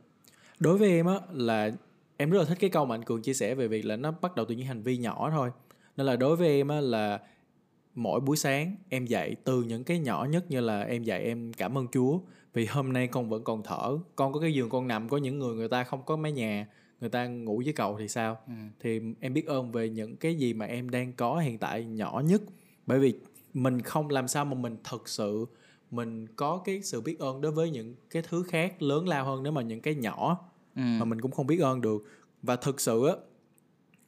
[0.60, 1.70] Đối với em á là
[2.18, 4.10] em rất là thích cái câu mà anh cường chia sẻ về việc là nó
[4.10, 5.50] bắt đầu từ những hành vi nhỏ thôi.
[5.96, 7.20] Nên là đối với em á là
[7.94, 11.52] mỗi buổi sáng em dậy từ những cái nhỏ nhất như là em dậy em
[11.52, 12.18] cảm ơn Chúa
[12.52, 15.38] vì hôm nay con vẫn còn thở con có cái giường con nằm có những
[15.38, 16.66] người người ta không có mái nhà
[17.00, 18.38] người ta ngủ dưới cầu thì sao?
[18.46, 18.52] Ừ.
[18.80, 22.22] thì em biết ơn về những cái gì mà em đang có hiện tại nhỏ
[22.26, 22.42] nhất.
[22.86, 23.14] Bởi vì
[23.54, 25.46] mình không làm sao mà mình thật sự
[25.90, 29.42] mình có cái sự biết ơn đối với những cái thứ khác lớn lao hơn
[29.42, 30.48] nếu mà những cái nhỏ
[30.78, 30.82] ừ.
[30.82, 32.02] mà mình cũng không biết ơn được.
[32.42, 33.14] Và thực sự á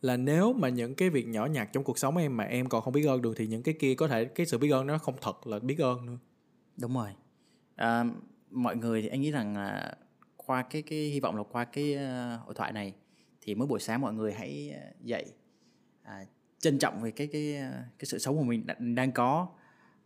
[0.03, 2.83] là nếu mà những cái việc nhỏ nhặt trong cuộc sống em mà em còn
[2.83, 4.99] không biết ơn được thì những cái kia có thể cái sự biết ơn nó
[4.99, 6.19] không thật là biết ơn nữa.
[6.77, 7.11] Đúng rồi.
[7.77, 8.05] À,
[8.51, 9.97] mọi người thì anh nghĩ rằng là
[10.37, 12.95] qua cái cái hy vọng là qua cái uh, hội thoại này
[13.41, 15.25] thì mỗi buổi sáng mọi người hãy uh, dậy
[16.03, 16.25] à,
[16.59, 19.49] trân trọng về cái cái uh, cái sự sống của mình đang có.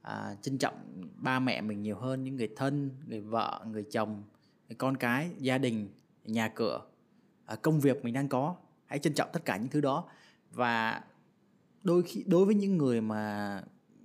[0.03, 0.75] À, trân trọng
[1.17, 4.23] ba mẹ mình nhiều hơn những người thân người vợ người chồng
[4.69, 5.89] người con cái gia đình
[6.25, 6.81] nhà cửa
[7.45, 8.57] à, công việc mình đang có.
[8.87, 10.09] Hãy trân trọng tất cả những thứ đó.
[10.51, 11.03] Và
[11.83, 13.63] đôi khi đối với những người mà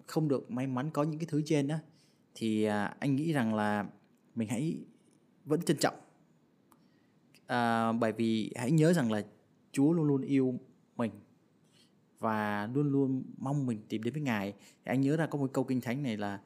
[0.08, 1.75] không được may mắn có những cái thứ trên đó
[2.36, 3.86] thì à, anh nghĩ rằng là
[4.36, 4.77] mình hãy
[5.45, 5.95] vẫn trân trọng.
[7.47, 9.21] À, bởi vì hãy nhớ rằng là
[9.71, 10.60] Chúa luôn luôn yêu
[10.95, 11.12] mình
[12.19, 14.53] và luôn luôn mong mình tìm đến với Ngài.
[14.62, 16.39] Thì anh nhớ ra có một câu kinh thánh này là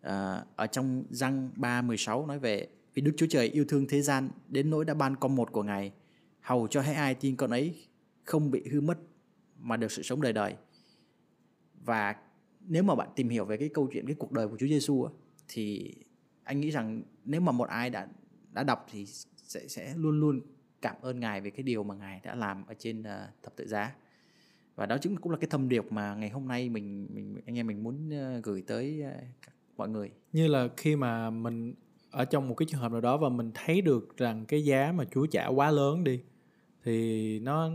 [0.00, 4.30] uh, ở trong răng 3:16 nói về vì Đức Chúa Trời yêu thương thế gian
[4.48, 5.92] đến nỗi đã ban con một của Ngài.
[6.40, 7.74] Hầu cho hãy ai tin con ấy
[8.24, 8.98] không bị hư mất
[9.58, 10.54] mà được sự sống đời đời.
[11.84, 12.16] Và
[12.60, 15.08] nếu mà bạn tìm hiểu về cái câu chuyện cái cuộc đời của Chúa Giêsu
[15.48, 15.94] thì
[16.44, 18.08] anh nghĩ rằng nếu mà một ai đã
[18.52, 20.40] đã đọc thì sẽ sẽ luôn luôn
[20.82, 23.66] cảm ơn ngài về cái điều mà ngài đã làm ở trên uh, thập tự
[23.66, 23.94] giá.
[24.74, 27.58] Và đó chính cũng là cái thông điệp mà ngày hôm nay mình mình anh
[27.58, 29.24] em mình muốn uh, gửi tới uh,
[29.76, 30.10] mọi người.
[30.32, 31.74] Như là khi mà mình
[32.10, 34.92] ở trong một cái trường hợp nào đó và mình thấy được rằng cái giá
[34.92, 36.20] mà Chúa trả quá lớn đi
[36.84, 37.70] thì nó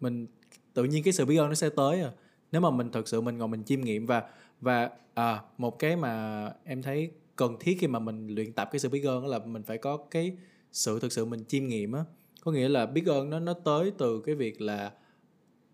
[0.00, 0.26] mình
[0.74, 2.12] tự nhiên cái sự biết ơn nó sẽ tới à.
[2.52, 4.22] Nếu mà mình thật sự mình ngồi mình chiêm nghiệm và
[4.60, 8.78] và à, một cái mà em thấy cần thiết khi mà mình luyện tập cái
[8.78, 10.36] sự biết ơn là mình phải có cái
[10.72, 12.04] sự thực sự mình chiêm nghiệm á.
[12.40, 14.92] Có nghĩa là biết ơn nó nó tới từ cái việc là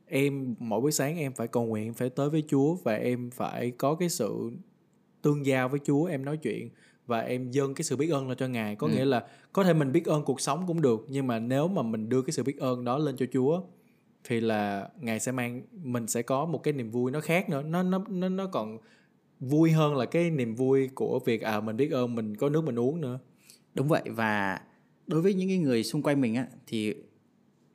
[0.06, 3.70] em mỗi buổi sáng em phải cầu nguyện phải tới với Chúa và em phải
[3.70, 4.50] có cái sự
[5.22, 6.70] tương giao với Chúa em nói chuyện
[7.06, 8.76] và em dâng cái sự biết ơn lên cho Ngài.
[8.76, 8.92] Có ừ.
[8.92, 11.82] nghĩa là có thể mình biết ơn cuộc sống cũng được nhưng mà nếu mà
[11.82, 13.62] mình đưa cái sự biết ơn đó lên cho Chúa
[14.24, 17.62] thì là Ngài sẽ mang mình sẽ có một cái niềm vui nó khác nữa.
[17.62, 18.78] Nó nó nó nó còn
[19.40, 22.64] vui hơn là cái niềm vui của việc à mình biết ơn mình có nước
[22.64, 23.18] mình uống nữa.
[23.74, 24.02] Đúng vậy.
[24.06, 24.60] Và
[25.06, 26.94] đối với những cái người xung quanh mình á thì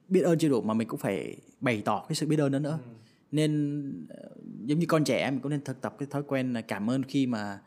[0.07, 2.59] biết ơn chưa đủ mà mình cũng phải bày tỏ cái sự biết ơn đó
[2.59, 2.79] nữa.
[2.85, 2.91] Ừ.
[3.31, 4.29] nên ờ,
[4.65, 7.03] giống như con trẻ mình cũng nên thực tập cái thói quen là cảm ơn
[7.03, 7.59] khi mà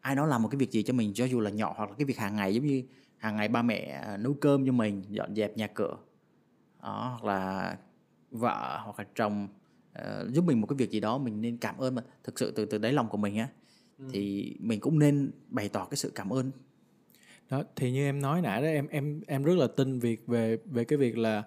[0.00, 1.96] ai đó làm một cái việc gì cho mình cho dù là nhỏ hoặc là
[1.98, 2.82] cái việc hàng ngày giống như
[3.16, 5.96] hàng ngày ba mẹ ờ, nấu cơm cho mình dọn dẹp nhà cửa.
[6.82, 7.76] Đó hoặc là
[8.30, 9.48] vợ hoặc là chồng
[9.98, 12.50] uh, giúp mình một cái việc gì đó mình nên cảm ơn mà thực sự
[12.50, 13.48] từ từ đáy lòng của mình á
[13.98, 14.04] ừ.
[14.12, 16.50] thì mình cũng nên bày tỏ cái sự cảm ơn.
[17.50, 20.58] Đó thì như em nói nãy đó em em em rất là tin việc về
[20.64, 21.42] về cái việc là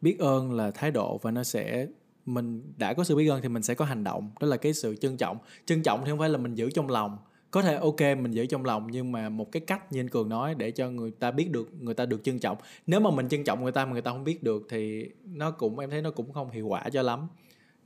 [0.00, 1.86] biết ơn là thái độ và nó sẽ
[2.26, 4.30] mình đã có sự biết ơn thì mình sẽ có hành động.
[4.40, 5.38] Đó là cái sự trân trọng.
[5.66, 7.18] Trân trọng thì không phải là mình giữ trong lòng
[7.50, 10.28] có thể ok mình giữ trong lòng nhưng mà một cái cách như anh cường
[10.28, 12.58] nói để cho người ta biết được người ta được trân trọng.
[12.86, 15.50] Nếu mà mình trân trọng người ta mà người ta không biết được thì nó
[15.50, 17.28] cũng em thấy nó cũng không hiệu quả cho lắm.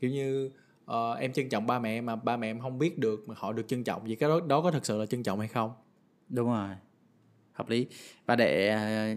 [0.00, 0.50] Kiểu như
[0.84, 3.52] uh, em trân trọng ba mẹ mà ba mẹ em không biết được mà họ
[3.52, 5.72] được trân trọng vì cái đó đó có thật sự là trân trọng hay không?
[6.28, 6.68] Đúng rồi
[7.52, 7.86] hợp lý.
[8.26, 9.14] Và để ờ,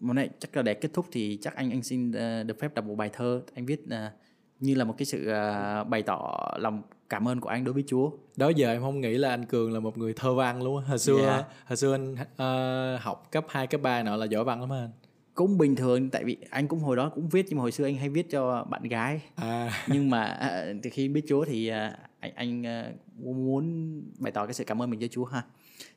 [0.00, 2.74] món này chắc là để kết thúc thì chắc anh anh xin ờ, được phép
[2.74, 3.42] đọc một bài thơ.
[3.54, 4.12] Anh viết uh,
[4.60, 7.84] như là một cái sự uh, bày tỏ lòng cảm ơn của anh đối với
[7.86, 8.10] Chúa.
[8.36, 10.84] Đó giờ em không nghĩ là anh Cường là một người thơ văn luôn.
[10.84, 11.44] Hồi xưa yeah.
[11.66, 14.90] hồi xưa anh uh, học cấp 2 cấp 3 nọ là giỏi văn lắm anh.
[15.34, 17.84] Cũng bình thường tại vì anh cũng hồi đó cũng viết nhưng mà hồi xưa
[17.84, 19.20] anh hay viết cho bạn gái.
[19.34, 19.84] À.
[19.88, 20.38] nhưng mà
[20.70, 21.74] uh, từ khi biết Chúa thì uh,
[22.20, 25.42] anh anh uh, muốn bày tỏ cái sự cảm ơn mình cho Chúa ha.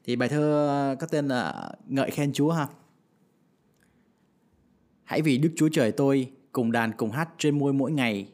[0.06, 2.68] Thì bài thơ có tên là Ngợi khen Chúa ha.
[5.04, 8.28] Hãy vì Đức Chúa Trời tôi cùng đàn cùng hát trên môi mỗi ngày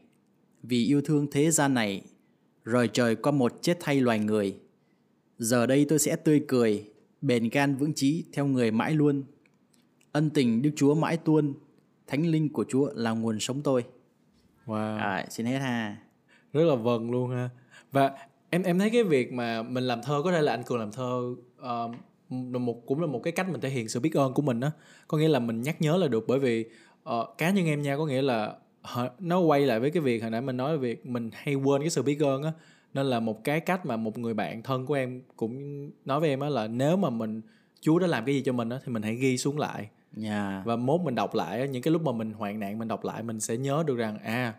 [0.64, 2.02] vì yêu thương thế gian này
[2.64, 4.60] rời trời qua một chết thay loài người.
[5.38, 6.86] Giờ đây tôi sẽ tươi cười
[7.22, 9.24] bền gan vững chí theo người mãi luôn.
[10.12, 11.54] Ân tình đức chúa mãi tuôn
[12.08, 13.84] thánh linh của chúa là nguồn sống tôi.
[14.66, 14.98] Wow.
[14.98, 15.98] À, xin hết ha.
[16.54, 17.50] Rất là vần luôn ha.
[17.92, 18.12] Và
[18.50, 20.92] em em thấy cái việc mà mình làm thơ có thể là anh cường làm
[20.92, 21.96] thơ uh,
[22.62, 24.72] một cũng là một cái cách mình thể hiện sự biết ơn của mình đó
[25.08, 26.66] có nghĩa là mình nhắc nhớ là được bởi vì
[27.10, 28.56] uh, cá nhân em nha có nghĩa là
[29.20, 31.82] nó quay lại với cái việc hồi nãy mình nói về việc mình hay quên
[31.82, 32.52] cái sự biết ơn á
[32.94, 36.30] nên là một cái cách mà một người bạn thân của em cũng nói với
[36.30, 37.42] em á là nếu mà mình
[37.82, 39.90] Chúa đã làm cái gì cho mình á thì mình hãy ghi xuống lại yeah.
[40.16, 40.64] Dạ.
[40.66, 43.24] và mốt mình đọc lại những cái lúc mà mình hoạn nạn mình đọc lại
[43.24, 44.54] mình sẽ nhớ được rằng à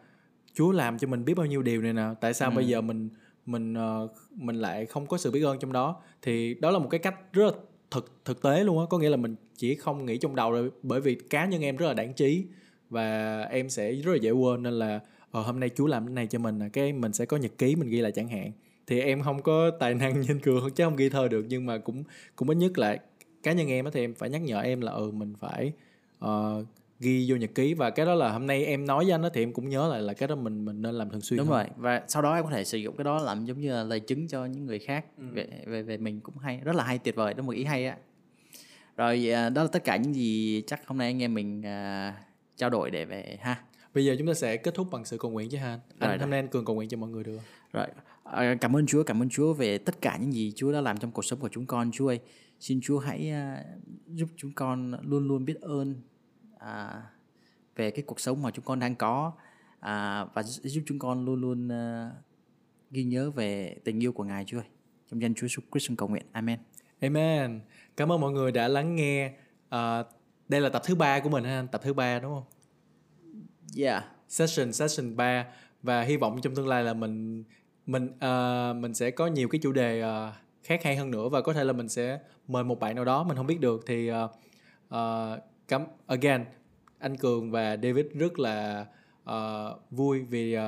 [0.54, 2.54] Chúa làm cho mình biết bao nhiêu điều này nè tại sao ừ.
[2.54, 3.08] bây giờ mình
[3.46, 6.88] mình uh, mình lại không có sự biết ơn trong đó thì đó là một
[6.90, 7.52] cái cách rất là
[7.90, 10.70] thực thực tế luôn á có nghĩa là mình chỉ không nghĩ trong đầu rồi
[10.82, 12.44] bởi vì cá nhân em rất là đảng trí
[12.90, 16.14] và em sẽ rất là dễ quên nên là ờ, hôm nay chú làm cái
[16.14, 18.52] này cho mình cái mình sẽ có nhật ký mình ghi lại chẳng hạn.
[18.86, 21.78] Thì em không có tài năng nhìn cường chứ không ghi thơ được nhưng mà
[21.78, 22.04] cũng
[22.36, 22.96] cũng ít nhất là
[23.42, 25.72] cá nhân em thì em phải nhắc nhở em là ừ mình phải
[26.24, 26.66] uh,
[27.00, 27.74] ghi vô nhật ký.
[27.74, 29.88] Và cái đó là hôm nay em nói với anh đó thì em cũng nhớ
[29.88, 31.56] lại là cái đó mình mình nên làm thường xuyên đúng hơn.
[31.56, 31.66] rồi.
[31.76, 34.00] Và sau đó em có thể sử dụng cái đó làm giống như là lời
[34.00, 35.04] chứng cho những người khác.
[35.18, 35.24] Ừ.
[35.32, 36.60] về về về mình cũng hay.
[36.64, 37.34] Rất là hay tuyệt vời.
[37.34, 37.96] Đó một ý hay á.
[38.96, 42.14] Rồi à, đó là tất cả những gì chắc hôm nay anh em mình uh,
[42.60, 43.62] trao đổi để về ha
[43.94, 46.30] bây giờ chúng ta sẽ kết thúc bằng sự cầu nguyện chứ ha anh hôm
[46.30, 47.38] nay anh cường cầu nguyện cho mọi người được
[47.72, 47.86] rồi
[48.32, 50.98] À, cảm ơn Chúa, cảm ơn Chúa về tất cả những gì Chúa đã làm
[50.98, 52.20] trong cuộc sống của chúng con, Chúa ơi.
[52.60, 53.66] Xin Chúa hãy uh,
[54.06, 55.94] giúp chúng con luôn luôn biết ơn
[56.54, 57.02] uh,
[57.76, 59.32] về cái cuộc sống mà chúng con đang có
[60.34, 62.12] và giúp chúng con luôn luôn uh,
[62.90, 64.66] ghi nhớ về tình yêu của Ngài, Chúa ơi.
[65.10, 66.26] Trong danh Chúa Jesus Christ cầu nguyện.
[66.32, 66.58] Amen.
[67.00, 67.60] Amen.
[67.96, 69.32] Cảm ơn mọi người đã lắng nghe.
[69.74, 70.06] Uh,
[70.50, 72.44] đây là tập thứ ba của mình ha, tập thứ ba đúng không?
[73.76, 74.04] Yeah.
[74.28, 75.46] Session session 3
[75.82, 77.44] và hy vọng trong tương lai là mình
[77.86, 81.40] mình uh, mình sẽ có nhiều cái chủ đề uh, khác hay hơn nữa và
[81.40, 84.10] có thể là mình sẽ mời một bạn nào đó mình không biết được thì
[84.10, 84.30] uh,
[84.94, 86.44] uh, cảm again
[86.98, 88.86] anh cường và david rất là
[89.30, 90.62] uh, vui vì uh,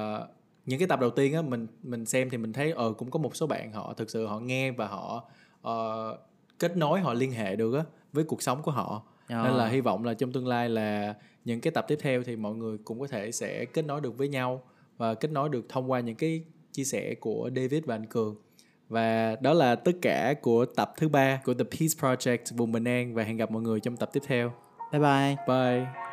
[0.66, 3.10] những cái tập đầu tiên á mình mình xem thì mình thấy ờ uh, cũng
[3.10, 5.28] có một số bạn họ thực sự họ nghe và họ
[5.68, 6.18] uh,
[6.58, 9.02] kết nối họ liên hệ được á với cuộc sống của họ
[9.40, 9.44] oh.
[9.44, 11.14] nên là hy vọng là trong tương lai là
[11.44, 14.18] những cái tập tiếp theo thì mọi người cũng có thể sẽ kết nối được
[14.18, 14.62] với nhau
[14.96, 18.36] và kết nối được thông qua những cái chia sẻ của David và anh Cường
[18.88, 22.84] và đó là tất cả của tập thứ ba của The Peace Project vùng Bình
[22.84, 24.52] An và hẹn gặp mọi người trong tập tiếp theo.
[24.92, 25.36] Bye bye.
[25.48, 26.11] Bye.